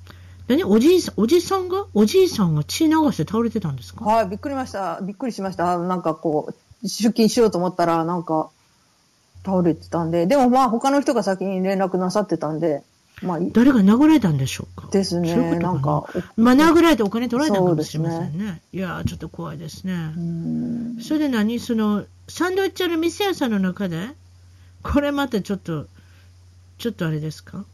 [0.49, 0.65] 何？
[0.65, 1.87] おじいさん、おじさんが？
[1.95, 4.05] おじいさんが血流して倒れてたんですか？
[4.05, 5.01] はい、びっくりました。
[5.03, 5.79] びっくりしました。
[5.79, 8.51] なんかこう、出勤しようと思ったら、なんか、
[9.45, 12.83] 倒れてたんで、でもまあ他の人が先に連絡なさってたんで、
[13.23, 14.89] まあ、い誰が殴られたんでしょうか？
[14.91, 15.35] ですね。
[15.35, 15.73] そういうな。
[15.73, 16.05] んか
[16.37, 18.61] まあ殴られてお金取られたかもしれませんね。
[18.73, 19.93] いやー、ちょっと怖いですね。
[19.93, 20.99] うん。
[21.01, 21.59] それで何？
[21.61, 24.09] その、サンドイッチ屋の店屋さんの中で、
[24.83, 25.87] これまたちょっと、
[26.79, 27.65] ちょっとあれですか？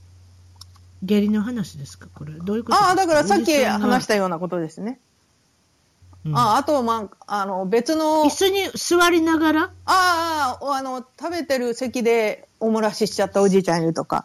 [1.05, 2.09] 下痢の話ですか？
[2.15, 2.33] これ。
[2.33, 4.99] どういうことああ、だからさっき話したようなことですね。
[6.27, 9.63] うんああと、まあ、あの、別の、椅子に座りながら？
[9.85, 14.25] ああ、あの、食べてる席でお漏らししちゃったおじいちゃんいるとか。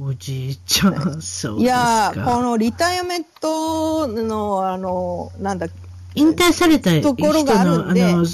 [0.00, 2.42] おじいちゃん、そういやー、こか。
[2.42, 5.68] のリタイアメントの、あの、なんだ、
[6.16, 8.26] 引退された人ところがあるの、んであの、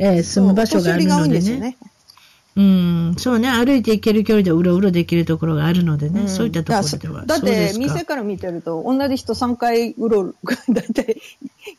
[0.00, 1.40] えー住む場所があるのそうお年寄りが多いんでね。
[1.40, 1.76] ですよね。
[2.56, 7.26] うん、そうね、歩いて行ける距離でうろうろできるところがあるのでね、うんそういったところでは。
[7.26, 11.20] だって店から見てると同じ人3回うろうろだいたい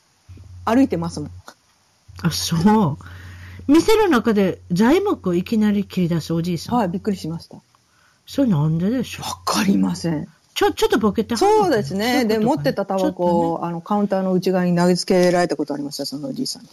[0.66, 1.32] 歩いてますもん。
[2.22, 2.98] あ、そ
[3.68, 3.72] う。
[3.72, 6.76] 店の中で材木をいきなり切り出すおじいさん。
[6.76, 7.56] はい、びっくりしました。
[7.58, 7.62] わ
[8.28, 9.46] それなんででしょう？
[9.46, 10.28] かりません。
[10.54, 12.26] ちょ、ちょっとボケてそうですね。
[12.26, 16.70] で、持ってたタバコを、あの、カウンターの内側に投げつけられたことありました、そのおじいさんに。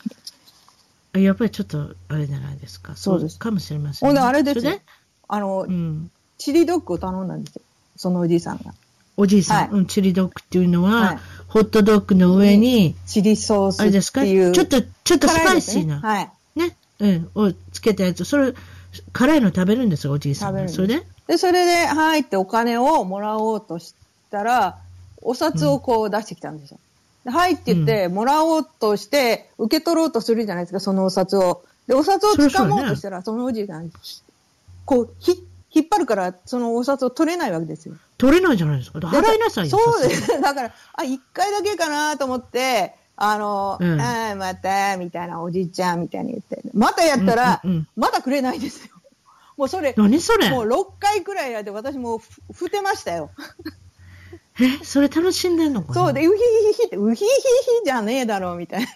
[1.14, 2.96] あやっぱりちょっと、あれじゃないですか。
[2.96, 4.72] そうですかもしれません、ほんで、あれですよ。
[5.28, 6.10] あのう、ん。
[6.38, 7.62] チリドッグを頼んだんですよ。
[7.96, 8.74] そのおじいさんが。
[9.16, 14.22] おじいさん、はいうん、チリドッグっていうのは、はいホットドッグの上に、チリソースあれですか？
[14.22, 14.50] っていう。
[14.50, 16.30] ちょっと、ちょっとスパイシーな、ねはい。
[16.56, 18.54] ね、うん、をつけたやつ、それ、
[19.12, 21.06] 辛いの食べるんですよ、おじいさんそれで？
[21.28, 23.94] で、それで、はいってお金をもらおうとし
[24.32, 24.78] たら、
[25.22, 26.80] お札をこう出してきたんですよ。
[27.24, 31.64] ではいって言って、もらおうとして、受け取ろうとするじゃないですか、そのお札を。
[31.86, 33.90] で、お札を掴もうとしたら、そのおじいさん、
[34.84, 37.94] こう、ひ、引っ張るから、そのお札を取れないわけですよ。
[38.18, 38.98] 取れないじゃないですか。
[38.98, 39.78] 払いなさいよ。
[39.78, 40.40] そうでさす。
[40.40, 48.94] だから、あ、一回だけかなと思って、あの、うんあーまた、みたいなおじいちゃんみたいに言って、またやったら、うんうんうんまだくれないですよ。
[49.56, 53.30] もうそれ、何それもう6回くらいやって、私もうふ振ってましたよ。
[54.60, 55.94] え、それ楽しんでんのかな？
[55.94, 56.38] そうで、うひ
[56.76, 57.30] ひひって、うひひひ
[57.84, 58.88] じゃねえだろうみたいな。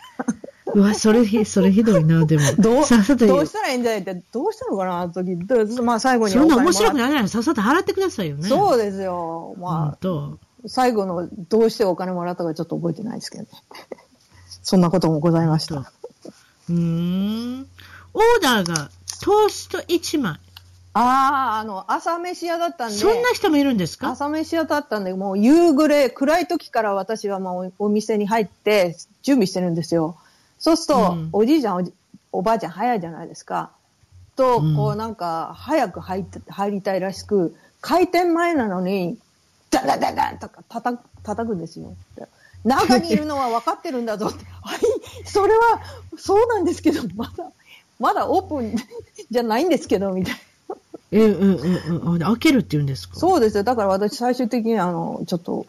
[0.74, 2.42] うわ、それひ、それひどいな、でも。
[2.58, 5.36] どうさっさとどうしたらいいんじゃないって、どうしたのかな、あの時。
[5.36, 8.42] でまあ最後にそんな面白くないならさっさと払ってくださいよね。
[8.44, 8.48] う。
[8.48, 9.54] そうですよ。
[9.56, 10.38] ほまんと。
[10.64, 13.48] あ、最後のどうしてお金もらったかちょっと覚えてないですけどね。
[14.62, 15.90] そんなこともございました。
[16.68, 17.66] うーん。
[18.14, 18.90] オーダーが
[19.22, 20.38] トースト1枚。
[20.94, 22.96] ああ、あの、朝飯屋だったんで。
[22.96, 24.10] そんな人もいるんですか？
[24.10, 30.16] 朝飯屋だったんで、もう夕暮れ、暗い時から私はもうお店に入って準備してるんですよ。
[30.58, 31.92] そうすると、うんおじいちゃんおじ、
[32.32, 33.70] おばあちゃん早いじゃないですか。
[34.36, 39.18] と、うんこうなんか、早く入って入りたいらしく、開店前なのに、
[39.70, 41.94] ダダダダンとか叩く、叩くんですよ。
[42.64, 44.44] 中にいるのは分かってるんだぞって。
[44.62, 44.78] はい、
[45.24, 45.80] それは、
[46.16, 47.44] そうなんですけど、まだ、
[48.00, 48.74] まだオープン
[49.30, 50.40] じゃないんですけど、みたいな。
[51.10, 52.18] え、うんうんうん。
[52.20, 53.16] 開けるって言うんですか？
[53.16, 53.64] そうですよ。
[53.64, 55.66] だから私最終的にあの、ちょっと、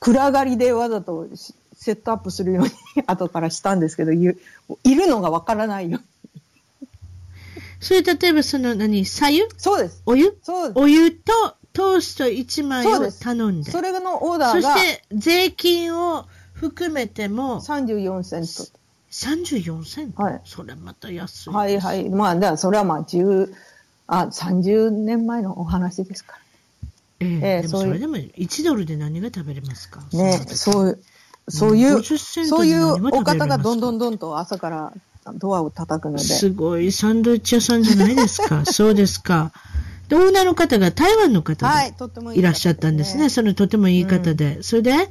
[0.00, 2.70] 暗がりでわざとしセットアップするように
[3.06, 6.00] 後からしたんですけど、いいるのがわからないよ。
[7.80, 10.02] それ例えばその何、左右そうです。
[10.04, 10.36] お湯？
[10.42, 11.32] そうお湯と
[11.72, 13.70] トースト1枚を頼んで。
[13.70, 18.70] それのオーダそーがして税金を含めても34セント。
[19.10, 21.50] 34セント、はいそれまた安い。
[21.50, 22.08] はいはい。
[22.10, 23.50] まあ、だそれはまあ10、
[24.12, 26.36] あ、30年前のお話ですか
[27.20, 30.00] ええええでもそれでも1ドルで何が食べれますか？
[30.12, 30.18] ら。
[30.18, 30.98] ね、そういう、
[31.48, 34.92] そういう、50セントそういうお方がどんどんどんと朝から
[35.34, 36.24] ドアを叩くので。
[36.24, 38.64] すごいサンドイッチ屋さんじゃないですか？
[38.66, 39.52] そうですか。
[40.08, 43.24] で、オーナーの方が台湾の方はい、でいいいらっしゃったんですね。
[43.24, 44.60] ねそのとてもいい方で。
[44.62, 45.08] それで、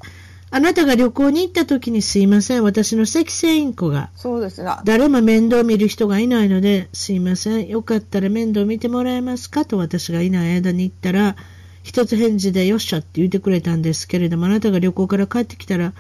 [0.52, 2.64] あなたが旅行に行った時にすいません。
[2.64, 4.10] 私の赤星インコが。
[4.16, 7.68] そうですが、誰も面倒見る人がいないので、すいません。
[7.68, 9.66] よかったら面倒見てもらえますか？
[9.66, 11.36] と私がいない間に言ったら、
[11.84, 15.94] 一つ返事でよっしゃって言ってくれたんですけれども、あなたが旅行から帰ってきたら、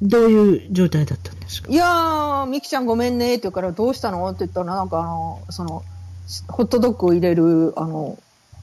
[0.00, 1.68] どういう状態だったんですか？
[1.70, 3.34] いやー、ミキちゃんごめんね。
[3.34, 4.28] って言うから、どうしたの？
[4.28, 5.82] って言ったら、なんかあの、その、
[6.48, 8.18] ホットドッグを入れる、あの、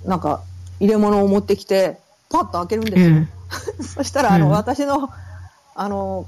[0.05, 0.41] なんか、
[0.79, 1.99] 入れ物を持ってきて、
[2.29, 3.15] パッと開けるんですよ。
[3.17, 3.27] え
[3.83, 4.51] そしたら、あの、うん。
[4.51, 5.09] 私の、
[5.75, 6.27] あの、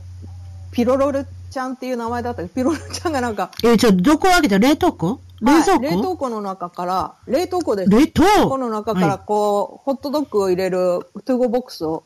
[0.72, 2.44] ピロロルちゃんっていう名前だった。
[2.48, 3.74] ピロロルちゃんがなんか、え。
[3.74, 4.58] え、ちょっとどこを開けた？
[4.58, 5.20] 冷凍庫？
[5.42, 7.90] 冷蔵庫、はい冷凍庫の中から、冷凍庫です。
[7.92, 8.50] 冷凍？
[8.50, 12.04] 庫の中から、はこう、ホットドッグを入れる to go box を、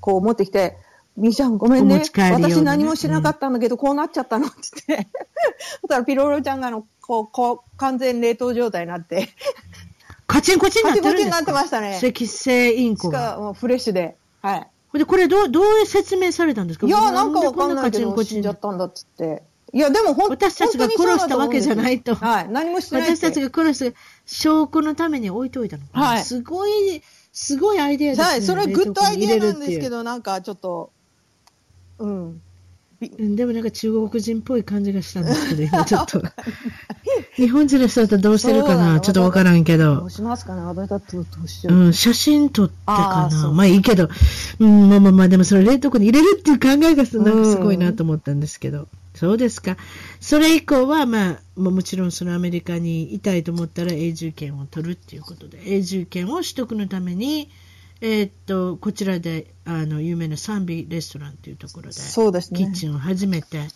[0.00, 0.78] こう持ってきて、
[1.16, 1.98] みーちゃんごめんね。
[1.98, 2.04] ね。
[2.14, 4.56] 私何もしなかったんだけど、こうなっちゃったのって
[4.86, 5.08] 言って。
[5.82, 9.28] そしたらピロロちゃんがあの、こう、こう、完全冷凍状態になって、
[10.30, 11.12] カチンコチンになってるんですか？
[11.12, 13.34] カチンコチンになってましたね赤星インコしが。
[13.34, 14.16] かもうフレッシュで。
[14.42, 14.98] はい。
[14.98, 16.86] で、これどう、どう説明されたんですか？
[16.86, 19.42] いや、なんかわかんないけど、でこんなカチンコチン死んじゃったんだっつって。
[19.72, 22.48] いや、でもほん私たちが殺したわけじゃないとはい。
[22.48, 23.16] 何もしてない。
[23.16, 25.84] 私たちが殺した証拠のために置いといたの。
[25.92, 27.02] はいすごい、
[27.32, 28.26] すごいアイデアですね。
[28.26, 29.98] はい、それはグッドアイデアなんですけど。
[29.98, 30.90] ど、なんかちょっと、
[31.98, 32.42] うん。
[33.02, 36.22] うんでもなんか中国人っぽい感じがしたんですけど、今ちょっと。
[37.36, 39.00] 日本人の人だったらどうしてるかな？
[39.00, 40.10] ちょっとわからんけどどう。
[40.10, 40.62] しますかね？
[40.62, 41.76] 私だとどうしよう。
[41.78, 43.50] うん、写真撮ってあかな。
[43.52, 44.10] まあいいけど、
[44.58, 48.86] うん、まあまあまあ、でもそれ冷凍庫に入れるっていう考えがすごいなと思ったんですけど。
[49.14, 49.76] そうですか。
[50.20, 57.50] それ以降は、まあ、ももちろんそのアメリカにいたいと思ったら永住権を取るっていうことで、永住権を取得のために、
[58.00, 62.58] えーっと、こちらで、あの、有名なサンビレストランというところで、そうですね。
[62.58, 63.68] キッチンを始めて、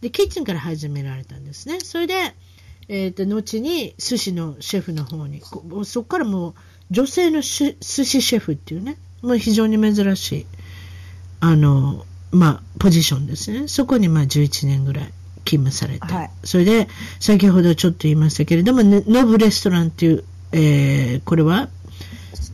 [0.00, 1.80] で、キッチンから始められたんですね。
[1.80, 2.34] それで、
[2.88, 6.54] えっ、と、後に寿司のシェフの方に、こそこからもう
[6.90, 10.46] 女性のし寿司シェフっていうね、もう非常に珍しい、
[11.40, 13.68] あの、まあ、ポジションですね。
[13.68, 15.12] そこにまあ11年ぐらい
[15.44, 16.88] 勤務されて、はいそれで、
[17.20, 21.68] 先ほどちょっと言いましたけれども、ねノブレストランっていう、えーこれは、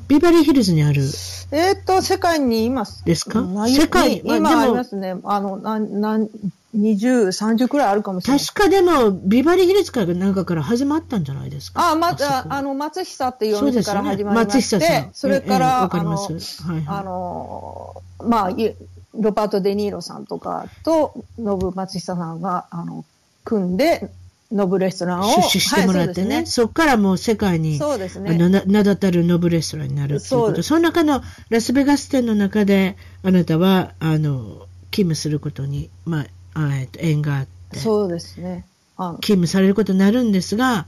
[0.09, 1.03] ビバリーヒルズにある、
[1.51, 3.05] えーっと、世界にいます。
[3.05, 3.41] ですか？
[3.41, 4.23] うん世界？
[4.25, 5.17] まあ今ありますね。
[5.25, 6.29] あの、なん、なん、
[6.77, 8.45] 20、30くらいあるかもしれない。
[8.45, 11.93] 確かでも、ビバリーヒルズからなんかから始まったんじゃないですか？
[11.93, 15.11] あ、また、あの、松久っていうお店から始まりまして、松久さん。
[15.15, 16.99] それかええら、わかりまあの、すはいはい。
[16.99, 18.75] あの、まあ、い
[19.15, 23.05] ロバート・デ・ニーロさんとかと、ノブ松久さんが、あの、
[23.45, 24.11] 組んで、
[24.55, 25.25] ノブレストランを。
[25.25, 28.31] 出資してもらってね、はいそこからもう世界に、そうですね。
[28.31, 30.63] あのな名だたるノブレストランになるっていうこと。
[30.63, 38.65] その中のラスベガス店の中で、あなたは、あの、勤務することに、まあ、あえっと縁があって、そうですね。
[38.97, 40.87] あの勤務されることになるんですが、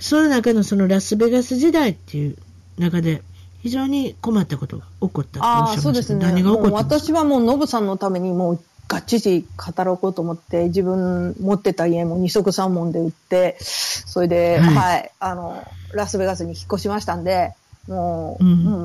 [0.00, 2.36] その中のそのラスベガス時代っていう
[2.78, 3.22] 中で、
[3.62, 6.20] 非常に困ったことが起こったあそうですね。
[6.24, 8.60] 何が起こった私はもうノブさんのためにもう
[8.92, 17.54] がっちり働こうと思って、自分持ってた家も二足三門で売って、それで、はい、はい、あの、ラスベガスに引っ越しましたんで、
[17.88, 18.84] もう、うん、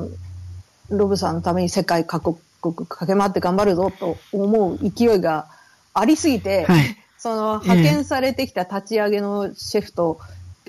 [0.90, 5.46] うん、ロブさんのために世界各国駆け回って頑張るぞと思う勢いが
[5.92, 10.20] ありすぎて、はい、その派遣されてきた立ち上げのシェフと、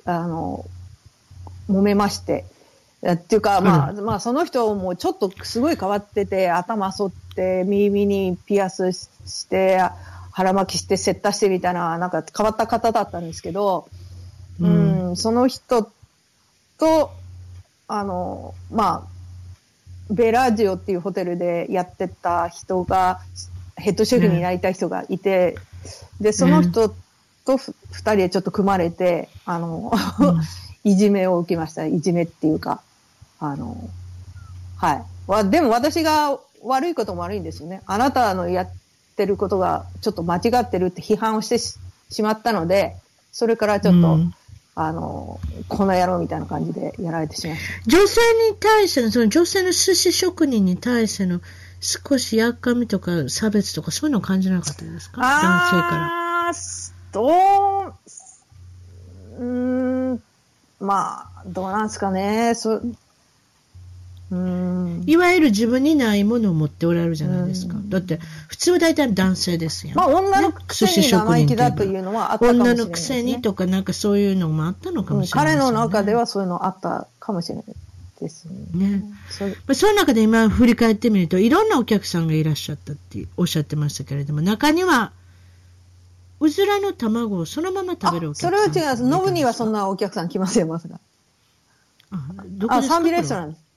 [0.06, 0.66] えあの、
[1.70, 2.44] 揉めまして、
[3.08, 7.29] っていうか、まあ、まあ、その人もちょっとすごい変わってて、頭剃って、
[7.66, 9.80] 耳にピアスして、
[10.32, 13.88] 腹巻きして、セッタしてみたいな、なんか変わった方だったんですけど、
[14.60, 15.90] うん、うんその人
[16.78, 17.12] と、
[17.88, 23.20] あの、まあ、ベラジオっていうホテルでやってた人が、
[23.76, 25.56] ヘッドシェフになりたい人がいて、
[26.20, 26.90] で、その人
[27.46, 29.92] と二人でちょっと組まれて、あの、
[30.84, 31.86] いじめを受けました。
[31.86, 32.82] いじめっていうか、
[33.40, 33.78] あの、
[34.78, 35.04] はい。
[35.28, 37.82] わでも私が悪いことも悪いんですよね。
[37.86, 38.70] あなたのやっ
[39.16, 41.78] てることがちょっと間違ってるって批判をしてし
[42.22, 42.96] まったので、
[43.32, 44.34] それからちょっと、うん
[44.76, 47.58] あの、この野郎みたいな感じでやられてしまう。
[47.86, 51.42] 女性に対しての、その女性の寿司職人に対しての
[51.82, 55.22] 少しやっかみとか差別とかそういうのを感じなかったですか？
[55.22, 55.32] 男
[55.66, 56.50] 性から。
[56.50, 56.54] あ
[57.12, 57.94] ど
[59.38, 60.24] う、うん、
[60.80, 62.54] まあ、どうなんですかね。
[62.56, 62.98] そうん
[64.32, 67.76] いわゆる自分にないものを持っておられるじゃないですか。
[67.86, 69.94] だって、普通は大体男性ですよ。
[69.96, 77.66] まあ、女のくせに生意気だというのはあったかもしれない、ね、女のくせにとか、なんかそういうのもあったのかもしれない、ね、彼の中ではそういうのあったかもしれない
[78.22, 78.90] ですね。
[78.90, 79.04] ね。
[79.32, 85.12] そまあ、その中で今振り返ってみると、いろんなお客さんがいらっしゃったっておっしゃってましたけれども、中には、
[86.40, 88.52] うずらの卵をそのまま食べるお客さん。
[88.52, 89.04] それは違います。
[89.04, 91.00] ノブにはそんなお客さん来ません、まさか。
[92.12, 92.18] あ、
[92.48, 92.96] どこですか？
[92.96, 93.69] あ、サンビレストランです。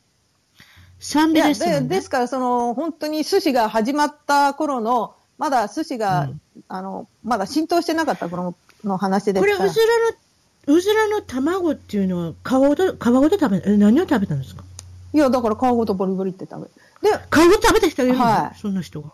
[1.02, 14.62] サンビレストラン、でですから、その、本当に寿司が始まった頃の、まだ寿司が、うん、あの、まだ浸透してなかった頃の話ですこれ、うずらの、うずらの卵っていうのは、皮ごと、皮ごと食べ、え、何を食べたんですか？
[15.12, 16.70] いや、だから皮ごとボリボリって食
[17.02, 19.10] べで、皮ごと食べた人がいるんはい、そんな人が。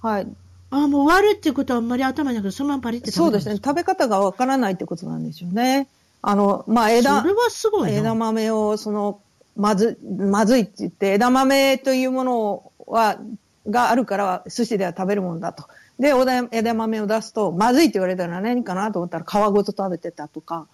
[0.00, 0.26] はい。
[0.70, 3.56] ああ、もう割るっていうことはあんまり頭になくて、そのままパリってそうですね。
[3.56, 5.88] 食べ方がわからないってことなんでしょうね。
[6.22, 9.20] あの、まあ、枝、それはすごい枝豆を、その、
[9.58, 13.18] まず、まずいって言って、枝豆というものは、
[13.68, 15.64] があるから寿司では食べるもんだと。
[15.98, 16.14] で、
[16.52, 20.66] 枝豆を出すと、まずいって言われたら何かなと思ったら皮ごと食べてたとか。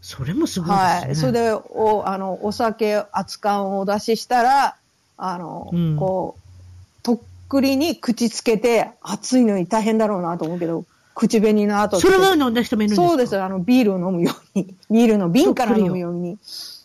[0.00, 0.80] それもすごいですね。
[0.80, 1.16] はい。
[1.16, 4.76] それで、お、あの、お酒、熱燗をお出ししたら、
[5.16, 7.18] あの、うん、こう、とっ
[7.48, 13.08] くりに口つけて、熱いのに大変だろうなと思うけど、口紅の後それは飲んだ人もいるんですか？
[13.08, 13.36] そうです。
[13.40, 14.74] あの、ビールを飲むように。
[14.88, 16.38] ビールの瓶から飲むように。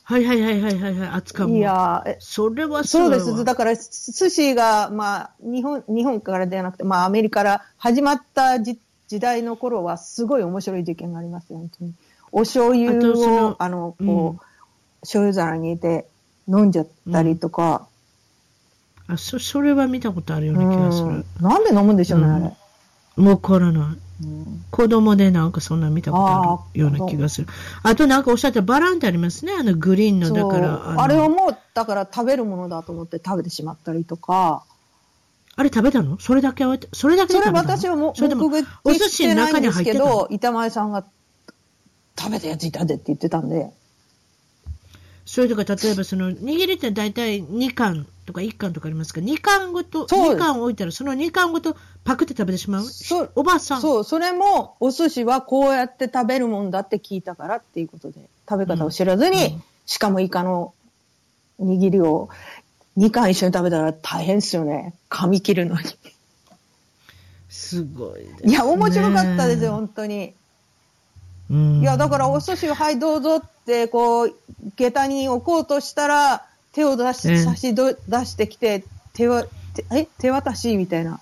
[0.05, 3.45] はいはいはいはいはいはい、扱ういやそれはそうです。
[3.45, 8.77] だから、寿司が、まあ、日本、日本からではなくて、まあ、アメリカから始まった時
[9.19, 11.93] 代の頃は、すごい面白い事件がありますよ、本当に。
[12.33, 14.39] お醤油を、あの、こう、うん、
[15.01, 16.07] 醤油皿に入れて
[16.49, 17.87] 飲んじゃったりとか。
[19.07, 21.25] うん、あ、そ、それは見たことあるような気がする。
[21.39, 23.25] なんで飲むんでしょうね、あれ。
[23.25, 23.97] わからない。
[24.71, 27.47] 子供でなんかそんな見たことあるような気がする。
[27.83, 29.53] あとなんかおっしゃったバランってありますね。
[29.57, 31.01] あのグリーンの、だから。
[31.01, 34.63] あれをもう、だから食べるものだと思って食べてしまったりとか。
[35.55, 36.19] あれ食べたの？
[36.19, 41.05] それだけは、それだけそれ私はもう、目撃してないんですけど、板前さんが
[42.17, 43.71] 食べたやついたでって言ってたんで。
[45.25, 52.83] それとか、例えばその、握りって大体2貫とか1貫とかありますか？2貫ごと、2貫置いたらその2貫ごとパクって食べてしまう？
[52.83, 53.31] そう。
[53.35, 53.81] おばあさん。
[53.81, 58.19] そう、それもお寿司はこうやって食べるもんだって聞いたからっていうことで、
[58.49, 60.73] 食べ方を知らずに、うん、しかもイカの
[61.61, 62.29] 握りを
[62.97, 64.93] 2貫一緒に食べたら大変ですよね。
[65.09, 65.83] 噛み切るのに。
[67.49, 68.51] すごいです、ね。
[68.51, 70.33] いや、面白かったですよ、本当に。
[71.49, 73.52] いや、だからお寿司を、はい、どうぞって、
[73.91, 74.35] こう、
[74.75, 78.83] 下駄に置こうとしたら、手を出し、差しど、出してきて、
[79.13, 79.45] 手は、
[79.91, 80.07] え？
[80.19, 81.19] 手渡しみたいな。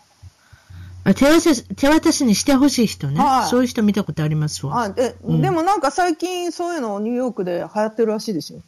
[1.03, 3.49] あ手渡し、手渡しにしてほしい人ね、はい。
[3.49, 4.81] そういう人見たことありますわ。
[4.81, 8.61] あで、うん、でもなんか最近そういうのニューヨークで流行ってるらしいですよ。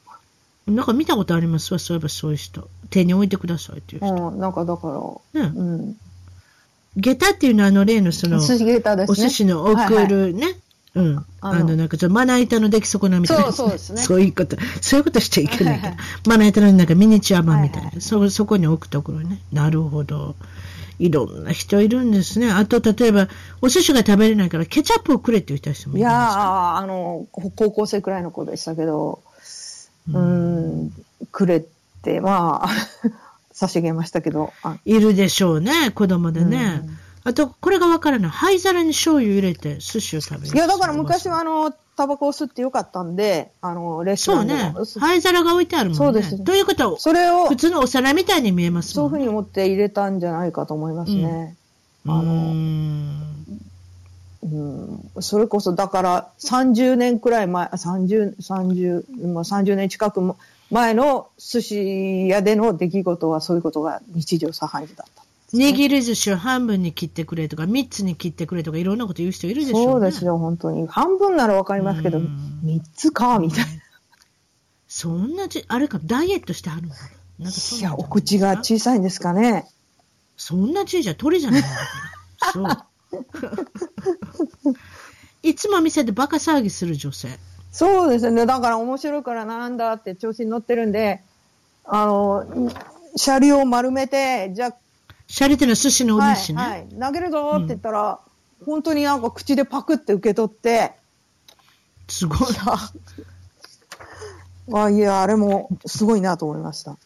[0.67, 2.67] なんか見たことありますわ、そういえばそういう人。
[2.89, 4.29] 手に置いてくださいっていう人。
[4.29, 4.87] うん、なんかだか
[5.33, 5.41] ら。
[5.41, 5.51] ね。
[5.55, 5.97] うん。
[6.97, 8.37] 下駄っていうのはあの例のその。
[8.37, 9.75] お寿司の送
[10.07, 10.62] るね、はいはい
[10.95, 11.25] うん。
[11.41, 14.01] あの、なんか、ちょ、まな板の出来損なみたいな、そうそうですね。
[14.03, 15.97] そういうこと、そういうことしちゃいけないから。
[16.27, 19.39] まな板のなんかミニチュア版みたいな、はいはい、そ、そこに置くところね。
[19.51, 20.35] なるほど。
[20.99, 22.51] いろんな人いるんですね。
[22.51, 23.27] あと、例えば、
[23.61, 29.21] お寿司が食べれないから、ケチャップをくれって言った人もいるんですいやー、あの、高校生くらいの子でしたけど、
[30.11, 30.91] うん、ん、
[31.31, 31.63] くれっ
[32.03, 32.69] て、まあ、
[33.51, 34.53] 差し上げましたけど。
[34.61, 36.83] あいるでしょうね、子供でね。
[36.85, 38.31] うんあと、これがわからない。
[38.31, 40.55] 灰皿に醤油入れて寿司を食べる。
[40.55, 44.81] いや、だから昔はあの、タバコを吸ってよかったんで、あの、レストそうランでも。
[44.81, 44.85] ね。
[44.99, 45.97] 灰皿が置いてあるもんね。
[45.97, 49.25] そうですということは、それを普、通のお皿みたいに見えますそういうもんね。
[49.25, 51.55] ふうに思って入れたんじゃないかと思いますね。
[52.05, 52.53] うあの
[54.43, 60.37] うん、それこそ、だから30年くらい前、あ30、30、まあ、30年近くも
[60.69, 65.22] 前の寿司屋での出来事はそういうことが日常茶飯事だった。
[65.53, 69.91] 握り寿司を半分に切ってくれとか、三つに切ってくれとか、いろんなこと言う人いるでしょうね。
[69.91, 70.87] そうですよ、本当に。
[70.87, 73.65] 半分ならわかりますけど、うん3つか、みたい
[74.87, 76.95] そんなじ、あれか、ダイエットしてはるのか
[77.39, 77.45] な？
[77.45, 77.59] なんか。
[77.77, 79.67] いや、お口が小さいんですかね。
[80.37, 81.63] そんな小さい鳥じゃない。
[82.53, 82.67] そう。
[85.43, 87.27] いつも店でバカ騒ぎする女性。
[87.71, 88.45] そうですね。
[88.45, 91.21] だから面白いからなんだって調子に乗ってるんで、
[91.85, 92.71] あの、
[93.15, 94.75] 車両を丸めて、じゃあ
[95.33, 98.19] 洒落てな寿司のお名刺ね、はいはい、投げるぞって言ったら、
[98.59, 100.91] うん、本当になんか口でパクって受け取って。
[102.07, 102.37] すごい。
[104.75, 106.97] あいや、あれもすごいなと思いました。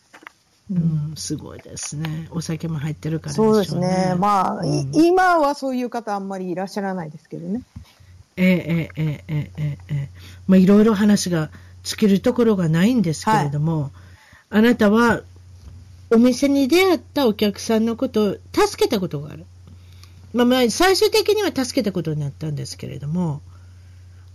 [0.70, 2.28] うん、すごいですね。
[2.32, 4.14] お酒も入ってるから、ね、そうですね。
[4.18, 7.62] まあ、うん、今はそういう方あんまりいらっしゃらないですけどね。
[8.36, 10.10] えー、えー、えー、えええ
[10.48, 11.50] まあ、いろいろ話が
[11.84, 13.92] 尽きるところがないんですけれども、はい、
[14.50, 15.22] あなたは
[16.10, 19.46] お店に出会ったお客さんのことを助けたことがある。
[20.34, 23.42] まあまあ最終的には助けたことになったんですけれども、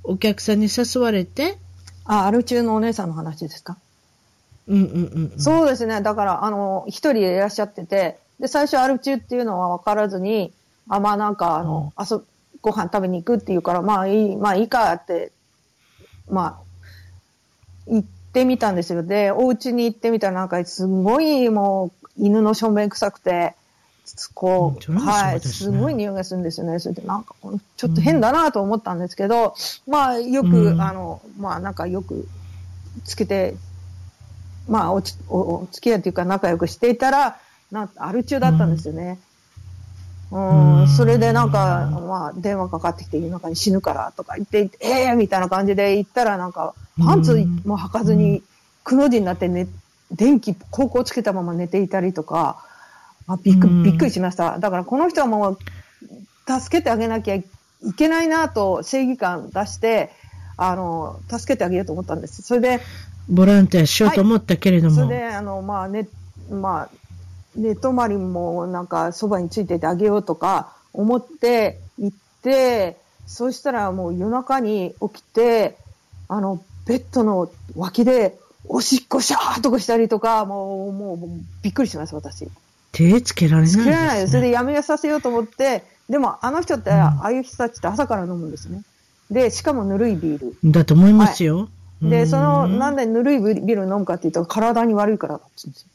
[0.04, 1.58] お客さんに誘われて、
[2.04, 3.78] あ、アル中のお姉さんの話ですか、
[4.66, 5.40] うんうんうんうん。
[5.40, 6.00] そうですね。
[6.00, 10.52] だから、あの、一人でいらっしゃってて、で、最初アル中っていうのは分からずに、
[10.88, 12.24] あ、まあなんか、あの、あそ、
[12.60, 15.32] ご飯食べに行くっていうから、まあいい、まあいいかって、
[16.28, 16.62] まあ、
[17.86, 19.02] 行ってみたんですよ。
[19.02, 23.54] で、お家に行ってみたらなんかすごいもう犬の正面臭くて、
[24.34, 26.78] こう、うんそれもそうはい、ですごい匂いがするんですよね。
[26.78, 27.34] それでなんか
[27.76, 29.54] ちょっと変だなと思ったんですけど、
[29.86, 32.26] まあよく、うんあの、まあなんかよく
[33.04, 33.54] つけて、
[34.68, 37.38] まあおちお、お付き合いというか仲良くしていたら、
[37.70, 39.10] なんアル中だったんですよね。
[39.10, 39.18] うん、
[40.32, 40.88] うん。
[40.88, 48.42] それでなんか、まあ、電話かかってきて夜中に死ぬからとか言って、ええー、みたいな感じで言ったらなんか、パンツも履かずに、
[48.82, 49.68] くの字になってね、
[50.10, 52.64] 電気、高校つけたまま寝ていたりとか、
[53.26, 53.82] あびっくうん。
[53.82, 54.58] びっくりしました。
[54.58, 55.58] だからこの人はもう、
[56.46, 57.44] 助けてあげなきゃい
[57.96, 60.10] けないなと正義感出して、
[60.56, 62.42] あの、助けてあげようと思ったんです。
[62.42, 62.80] それで、
[63.28, 66.08] ボランティアしようと思ったけれども、それで、あの、まあ、ね、
[66.50, 66.88] まあ、
[67.56, 72.96] 寝泊まりもなんかそばについててあげようとか思って行って、
[73.26, 75.76] そしたらもう夜中に起きて、
[76.28, 78.38] あの、ベッドの脇で
[78.68, 81.30] おしっこシャーっとかしたりとか、もう、もう、もう
[81.62, 82.48] びっくりします、私。
[82.92, 83.82] 手つけられないです、ね。
[83.82, 84.32] つけられないです。
[84.32, 88.82] それでやめさせようと思って、でもあの人って、ああいう人たちって朝から飲むんですね。
[89.30, 90.56] で、しかもぬるいビール。
[90.64, 91.68] だと思いますよ。
[92.02, 95.88] で、その、なんででぬるいビール飲むかっていうと、体に悪いからだって言うんですよ。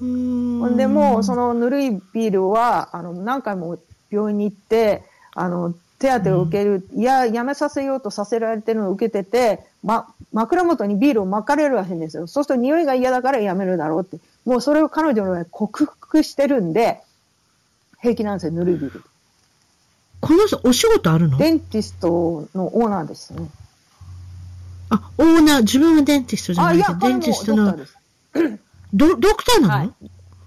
[0.00, 3.78] ほんで、もう、そのぬるいビールは、あの、何回も
[4.10, 12.26] 病院に行って、あの、手当てを受ける、いや、やめさせようとさせられてるのを受けてて、ま、枕元にビールを巻かれるらしいんですよ。
[12.26, 14.18] そうすると匂いが嫌だからやめるだろうって。
[14.46, 17.02] もうそれを彼女の克服してるんで、
[18.00, 19.02] 平気なんですよ、ぬるいビール。
[20.20, 21.36] この人、お仕事あるの？
[21.36, 23.50] デンティストのオーナーですね。
[24.88, 27.76] あ、オーナー、自分はデンティストじゃあ、や、ないいけど、デンティストの
[28.92, 29.08] ド。
[29.08, 29.92] ドドクターなの、はい。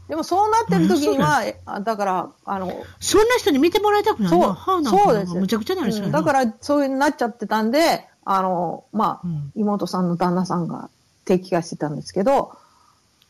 [0.08, 4.54] でもそうなってる時にあは、えあだから、あの、そんな人に見てもらいたくないそうな。
[4.54, 10.89] 歯なんかそうですむちゃくちゃなりそうんだから、そういうになっちゃってたんで、あの、まあ、うん妹さんの旦那さんが
[11.26, 12.58] 定期化してたんですけど、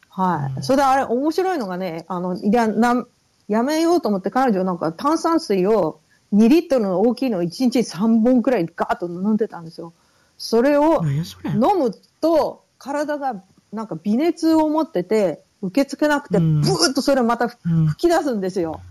[0.09, 0.53] はい。
[0.57, 3.07] うんそれであれ、面白いのがね、あの、いや、なん、
[3.47, 5.99] やめようと思って彼女なんか炭酸水を
[6.33, 9.93] 2リットルの大きいのを1日3本くらいガーッと飲んでたんですよ。
[10.37, 11.03] それを。
[11.05, 13.41] 飲むと、体が
[13.73, 18.81] なんか微熱を持ってて、受け付けなくて、うんブーッとそれをまたうん吹き出すんですよ。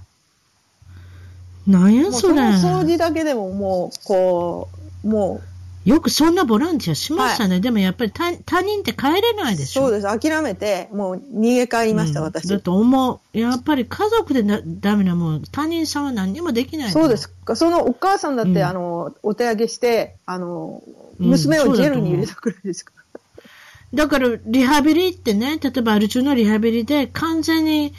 [1.66, 2.34] 何やそれ。
[2.34, 2.42] その
[2.82, 4.68] 掃除だけでももう、こ
[5.04, 5.40] う、も
[5.84, 7.58] よくそんなボランティアしましたね。
[7.58, 9.82] でもやっぱり他他人って帰れないでう、しょ。
[9.82, 10.06] そうです。
[10.06, 12.48] 諦めて、もう逃げ帰りました、うん私。
[12.48, 13.38] だと思う。
[13.38, 16.90] やっぱり家族でなダメなもん、他人さんは何にもできない。
[16.90, 17.32] そうです。
[17.56, 23.20] そのお母さんだって、うんあの、お手上げして、あの、うん娘をジェルに入れたくらいですから。
[23.94, 27.92] だから、リハビリってね、例えばアル中のリハビリで完全に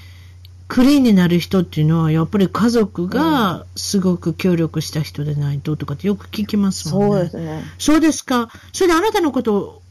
[0.67, 7.07] クリーンになる人っていうのは、やっぱり家族がすごく協力した人でないととかってよく聞きますもんね。
[7.07, 7.63] そうですね。
[7.77, 8.49] そうですか。
[8.71, 9.81] それであなたのことを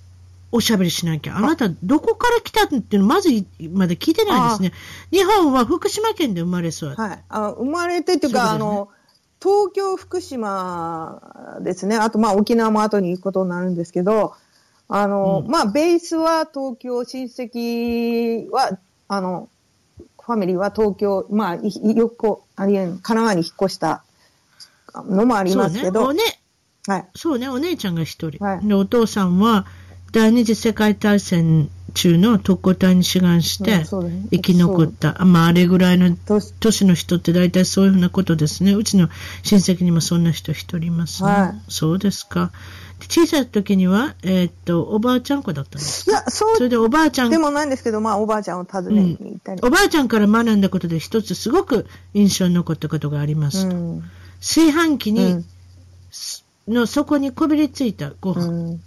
[0.50, 1.36] おしゃべりしなきゃ。
[1.36, 3.30] あなた、どこから来たっていうの、まず、
[3.70, 4.72] まだ聞いてないですね。
[5.11, 6.94] 日本は福島県で生まれそう。
[6.94, 7.24] はい。
[7.28, 8.88] あ生まれてっていうか、そうねあの、
[9.40, 11.96] 東京、福島ですね。
[11.96, 14.34] あと、まあ、沖縄も後に行くことになるんですけど、
[14.95, 18.78] あの、うんまあ、ベースは東京、親戚は、
[19.09, 19.49] あの、
[20.20, 24.05] ファミリーは東京、まあ、よくありえん、神奈川に引っ越した
[24.95, 26.22] のもありますけど、そうね。
[26.86, 27.09] はい。
[27.14, 28.74] そうね、お姉ちゃんが一人、はいで。
[28.74, 29.66] お父さんは
[30.12, 33.84] 第二次世界大戦中の特攻隊に志願して
[34.30, 35.24] 生き残った。
[35.24, 36.14] まあ、あれぐらいの
[36.61, 38.74] 年の人って大体そういうふうなことですね。
[38.74, 39.09] うちの
[39.43, 41.30] 親戚にもそんな人一人いますね。
[41.30, 42.53] はいそうですか。
[43.20, 49.60] で小さい時には、えーっと、おばあちゃん子だったんですいや、そうそれでおばあちゃんでもないんですけど、まあ、おばあちゃんを訪ねに行ったり。
[49.62, 53.66] おばあちゃんから学んだことで一つすごく印象に残ったことがあります。
[53.66, 54.02] うん。
[54.40, 55.44] 炊飯器に、うん。
[56.68, 58.80] の底にこびりついたご飯、うん。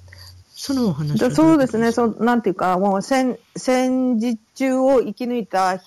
[0.55, 5.81] そのお話そうですね、そうなんていうか、もう戦戦時中を生き抜いた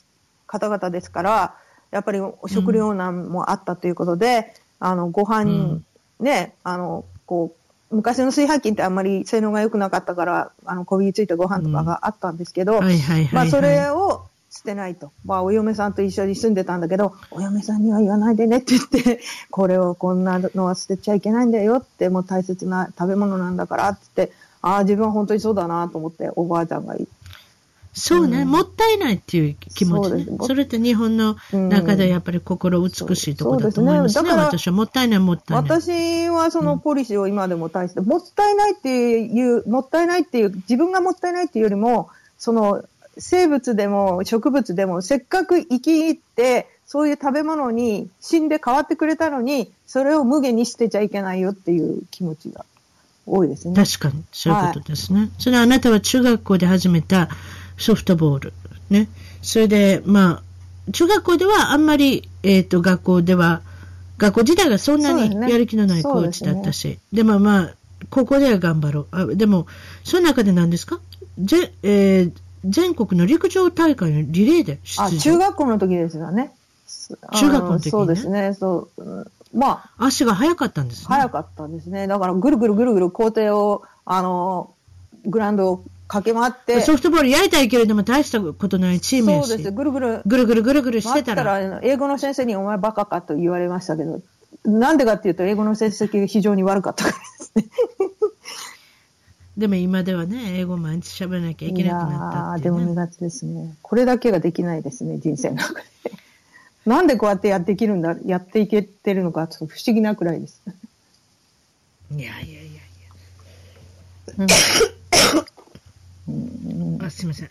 [0.47, 1.55] 方々ですから、
[1.91, 5.85] やっぱり食糧難もあったということで、あのご飯、うん。
[6.21, 7.58] ね、あのこう
[7.91, 12.81] 昔の炊飯器ってあんまり性能が良くなかったから、あのこびりついたご飯とかがあったんですけど。
[13.33, 15.13] まあ、それを捨てないと。
[15.25, 19.21] まあ、お嫁さんと一緒に住んでたんだけど、お嫁さんには言わないでねって言って、
[19.51, 27.18] これをこんなのは捨てちゃいけないんだよって、もう大切な食べ物なんだからって言って、ああ、自分は本当にそうだなと思って、おばあちゃんが言って
[27.99, 34.21] そうね、うんもったいないっていう気持ちねそれって日本の中でやっぱり心美しいところだと思いますね。
[34.21, 35.81] すねだから私はもったいないもったいない。
[35.81, 42.85] 私はそのポリシーを今でも大して、もったいないっていう、もったいないっていう、自分がもったいないっていうよりも、その
[43.19, 52.65] 生物でも植物でも、せっかく生き入って、そういう食べ物に死んで変わってくれたのに、それを無限に捨てちゃいけないよっていう気持ちが
[53.27, 53.75] 多いですね。
[53.75, 55.31] 確かに、そういうことですね。
[55.39, 57.29] それはあなたは中学校で始めた
[57.79, 58.53] ソフトボール。
[58.91, 59.09] ね。
[59.43, 60.43] それで、ま
[60.89, 63.63] あ、中学校ではあんまり、えっ、と、学校では、
[64.19, 66.99] 学校自体がそんなにやる気のないコーチだったし。
[67.13, 67.75] でもまあ、
[68.11, 69.07] 高校では頑張ろう。
[69.13, 69.67] あでも、
[70.05, 71.01] その中で何ですか？
[71.39, 72.33] ぜ、えー
[72.65, 75.19] 全国の陸上大会のリレーで出あ、場。
[75.19, 76.53] 中学校の時ですよね。
[77.33, 78.55] 中学校の時にねあそうですね。
[78.55, 79.03] そう。
[79.03, 81.07] うんまあ、足が速かったんですね。
[81.09, 82.07] 早かったですね。
[82.09, 84.75] だから、ぐるぐるぐるぐる校庭を、あの、
[85.25, 89.49] グラウンドを駆け回って、ソフトボールやりたいけれども大したことないチームやし。
[89.49, 89.71] そうです。
[89.71, 91.69] ぐるぐるぐるぐるぐるぐるしてた回ったら。
[91.69, 94.23] ら、英語の先生にお前バカかと言われましたけど、
[94.65, 97.67] なんでかっていうと、英語の成績が非常に悪かったからですね。
[99.59, 102.63] でも今ではね、英語毎日喋らなきゃいけなくなったっね。
[102.63, 103.77] でも苦手ですね。
[103.83, 105.83] これだけができないですね、人生の中で。
[106.87, 110.63] なんでこうやってやっていけるんだ、やっていけてるのか、ちょっと不思議なくらいです。
[112.13, 112.65] いやいやいやい
[114.39, 114.47] や。
[117.05, 117.49] あ、すいません。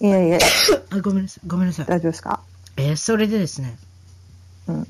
[0.00, 0.38] いやいや、
[0.90, 1.48] あ、ごめんなさい。
[1.48, 1.86] ごめんなさい。
[1.86, 2.40] 大丈夫ですか？
[2.76, 3.76] えーそれでですね、
[4.68, 4.86] うん。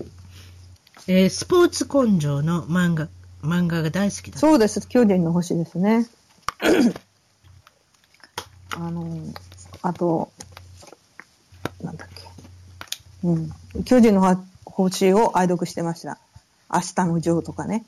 [1.06, 3.08] えースポーツ根性の漫画、
[3.42, 4.38] 漫画が大好きだ。
[4.38, 6.06] そうです、巨人の星ですね。
[8.76, 9.18] あの、
[9.82, 10.30] あと、
[11.82, 12.22] なんだっけ。
[13.24, 13.50] うん。
[13.84, 16.18] 巨人の星を愛読してました。
[16.72, 17.84] 明日のジョーとかね。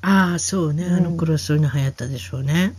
[0.00, 0.86] ああ、そうね。
[0.86, 2.74] あのうん頃そういうの流行ったでしょうね。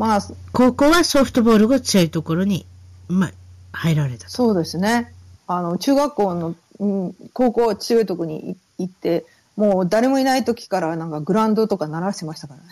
[0.00, 0.20] まあ、
[0.52, 2.64] 高校はソフトボールが強いところに、
[3.08, 3.32] まあ、
[3.72, 4.30] 入られたと。
[4.30, 5.12] そうですね。
[5.46, 9.26] あの、中学校の、うん、高校強いとこに行って、
[9.56, 12.66] もう誰もいない時からなんかグラウンドとか鳴らしてましたからね。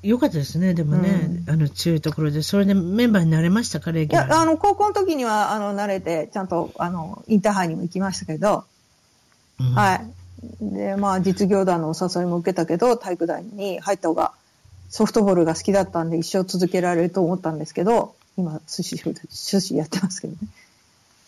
[0.02, 8.64] よかったですね、でもね、あの強いところで、それでメンバーになれましたか、レいギュラーや、あの、高校の時には、あの、慣れて、ちゃんと、あの、インターハイにも行きましたけど、
[9.60, 9.68] に。
[9.68, 10.23] うんはい。
[10.60, 14.32] で、まあ、実業団のお誘いも受けたけど、体育大に入った方が、
[14.88, 20.38] ソフトボールが好きだったんで、一生続けられると思ったんですけど、今、寿司、寿司やってますけどね。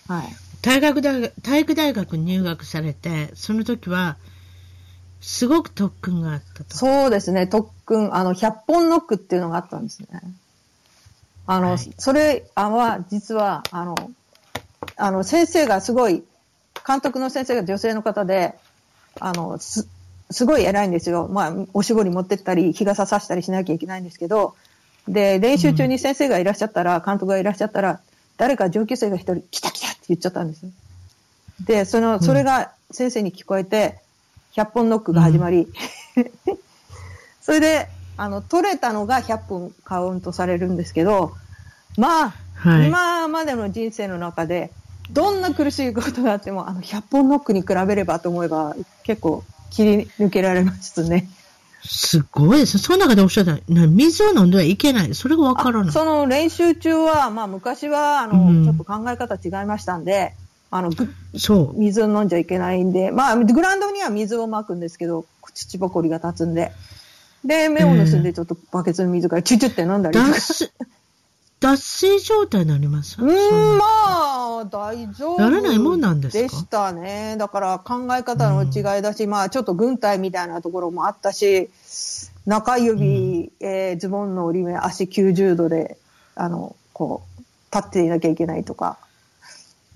[0.08, 0.28] はい。
[0.62, 4.16] 大学大学体育大学に入学されて、その時は、
[5.20, 6.76] すごく特訓があったと。
[6.76, 10.08] そうですね、特訓、あの、100本ノックっていうのがあったんですね。
[11.46, 13.94] あの、はいそれは、実は、あの、
[14.96, 16.24] あの、先生がすごい、
[16.86, 18.54] 監督の先生が女性の方で、
[19.20, 19.88] あの、す、
[20.30, 21.28] すごい偉いんですよ。
[21.28, 24.54] まあ、おしぼり持ってったり、日傘さしたりしなきゃいけないんですけど、
[25.08, 28.00] で、練習中に先生がいらっしゃったら、監督がいらっしゃったら、
[28.36, 30.70] 誰か上級生が一人、来た来たって言っちゃったんですよ。
[31.64, 33.98] で、その、それが先生に聞こえて、
[34.54, 35.68] 100本ノックが始まり、
[37.40, 41.34] それで、あの、取れたのが100本カウントされるんですけど、
[41.96, 42.88] まあ、はい。
[42.88, 44.72] 今までの人生の中で、
[45.10, 48.74] どんな苦しいことがあっても、あの、100本ノックに比べればと思えば、
[49.04, 51.28] 結構切り抜けられますね。
[51.84, 52.82] すごいですね。
[52.82, 55.14] その中でおっしゃった、ね水を飲んではいけない。
[55.14, 55.92] それがわからない。
[55.92, 60.34] その練習中は、まあ昔は、あの、うんちょっと考え方違いましたんで、
[60.70, 61.08] あの、ぐ
[61.38, 61.78] そう。
[61.78, 65.24] 水を飲んじゃいけないんで、まあ、グラウンドには水をまくんですけど、
[65.54, 66.72] 土ぼこりが立つんで。
[67.44, 70.32] で、目を盗んでちょっとバケツの水からチュチュって飲んだりとか。
[71.58, 73.16] 脱水状態になります？
[73.20, 73.84] うーん、ま
[74.60, 75.40] あ、大丈夫。
[75.40, 76.42] ならないもんなんですか？
[76.42, 77.36] でしたね。
[77.38, 81.70] だから考え方の違いだし、まあ、ちょっと軍隊みたいなところもあったし、
[82.46, 85.96] 中指、えーズボンの折り目、足90度で、
[86.34, 87.42] あの、こう、
[87.74, 88.98] 立っていなきゃいけないとか。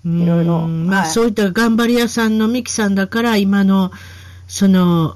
[0.03, 3.91] いろいろうんまあ、はいそういった頑張り屋さんのミキさんだから、今の、
[4.47, 5.15] その、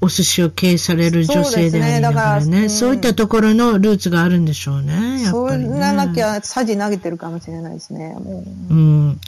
[0.00, 5.78] お寿司を経営される女性でありながらね、そうねうんそういったところのルーツがあるんでしょうね、やっそうぱり、ね。
[5.78, 8.14] ななきゃ、サジ投げてるかもしれないですね。
[8.14, 9.20] もううん。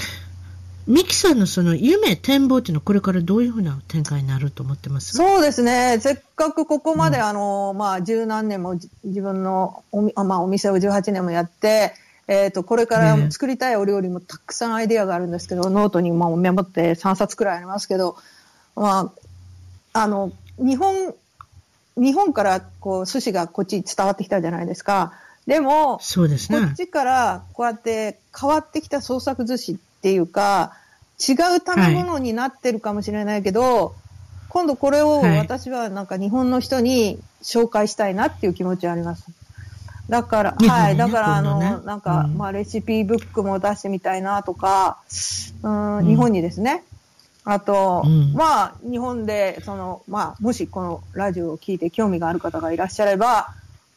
[0.87, 5.17] ミキさんのその夢、展望っていうのはこれからどういうふうな展開になると思ってます？
[5.17, 5.99] そうですね。
[6.01, 11.93] せっかくここまで、あの、まあ、十何年もじ自分のおまあ、お店を18年もやって、
[12.27, 18.17] えっ、と、これからね作りたいお料理もたくさんアイデアがあるんですけど、ノートにもメモって3冊くらいありますけど、
[18.75, 19.13] ま
[19.95, 21.15] あ、あの、日本、
[21.97, 25.13] 日本からこう、寿司がこっち伝わってきたじゃないですか。
[25.47, 26.61] でも、そうですね。
[26.61, 30.75] こっちからこうやって変わってきた創作寿司っていうか、
[31.19, 33.95] 違う食べ物になってるかもしれないけど、
[34.49, 39.27] 今度これをはい私はなんか日本の人に紹介したいなっていう気持ちはあります。
[40.09, 40.97] だから、はい。
[40.97, 44.99] だから、あの、ねなんか、うんまあ、レシピブックも出してみたいなとか、
[45.63, 46.83] うん、うん日本にですね。
[47.51, 53.55] あと、うんまあ、日本で、その、まあ、もしこのラジオを聞いて興味がある方がいらっしゃれば、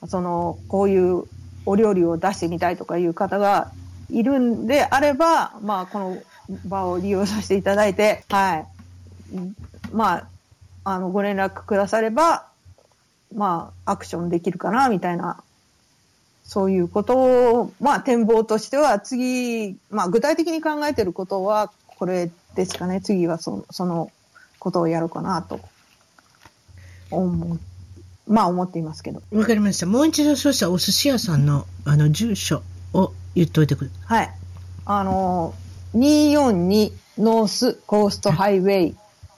[0.07, 1.26] その、こういう
[1.65, 3.69] お料理を出してみたいとかいう方が
[4.10, 6.18] いるんであれば、まあ、この
[6.65, 8.65] 場を利用させていただいて、はい。
[9.36, 9.56] うん
[9.91, 10.28] まあ、
[10.86, 12.48] あの、ご連絡くだされば、
[13.36, 15.44] まあ、アクションできるかな、みたいな、
[16.45, 23.02] そういうことを、まあ、展望としては、次、まあ、具体的に考えてることは、これですかね。
[23.02, 24.11] 次はそその
[24.60, 25.60] ことをやろうかな、と、
[27.10, 27.60] 思う、
[28.28, 29.22] まあ、思っていますけど。
[29.32, 29.86] わかりました。
[29.86, 32.64] もう一度、そうしたらお寿司屋さんの、あの、住所
[32.94, 34.18] を言っておいてください。
[34.19, 34.34] はい。
[34.86, 38.95] あのー、242ノースコーストハイウェイ、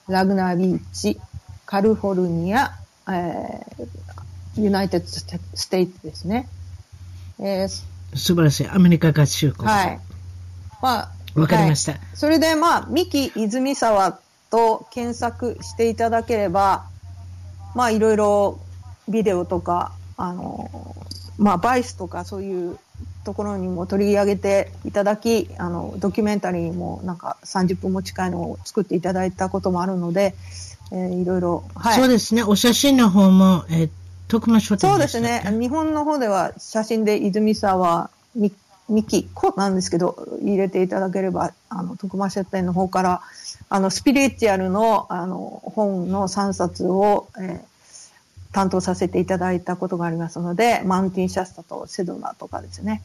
[0.08, 1.20] ラグナービーチ、
[1.66, 2.72] カリフォルニア、
[3.08, 5.06] えー、ユナイテッド
[5.54, 6.48] ステイツですね。
[7.38, 7.68] えー、
[8.14, 8.68] 素晴らしい。
[8.68, 9.68] アメリカ合衆国。
[9.68, 10.00] はい。
[10.80, 11.92] まあ、わかりました。
[11.92, 14.20] はいそれで、まあ、三木泉沢
[14.50, 16.84] と検索していただければ、
[17.74, 18.60] まあ、いろいろ
[19.08, 20.94] ビデオとか、あの、
[21.36, 22.78] まあ、バイスとかそういう
[23.24, 30.36] ところにも取り上げていただき、あの、ドキュメンタリーもなんか30分も近いのを作っていただいたこともあるので、
[30.92, 31.96] えーいろいろ、はい。
[31.96, 32.44] そうですね。
[32.44, 33.90] お写真の方も、えー
[34.26, 35.42] 徳間書店そうですね。
[35.60, 38.50] 日本の方では写真で泉沢み
[38.88, 43.22] ミキコなんですけど、入れていただければ、あの、徳間書店の方から、
[43.68, 47.74] あの、スピリチュアルの、あの、本の3冊を、えー
[48.54, 53.02] 担当させていただいたことがありますので、マウンティンシャスタとセドナとかですね。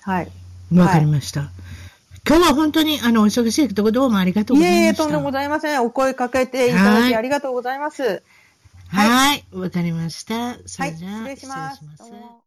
[0.00, 0.32] はい。
[0.74, 1.50] わかりました。
[2.28, 4.82] 今日は本当に、あの、お忙しいところどうもありがとうございました。
[4.82, 5.82] いえいえ、とんでもございません。
[5.84, 8.24] お声かけていただはいきありがとうございます。
[8.88, 9.44] はい。
[9.52, 10.56] わかりました。
[10.66, 10.90] そはい。
[10.92, 11.76] れじゃあ、失礼します。
[11.76, 12.30] 失礼します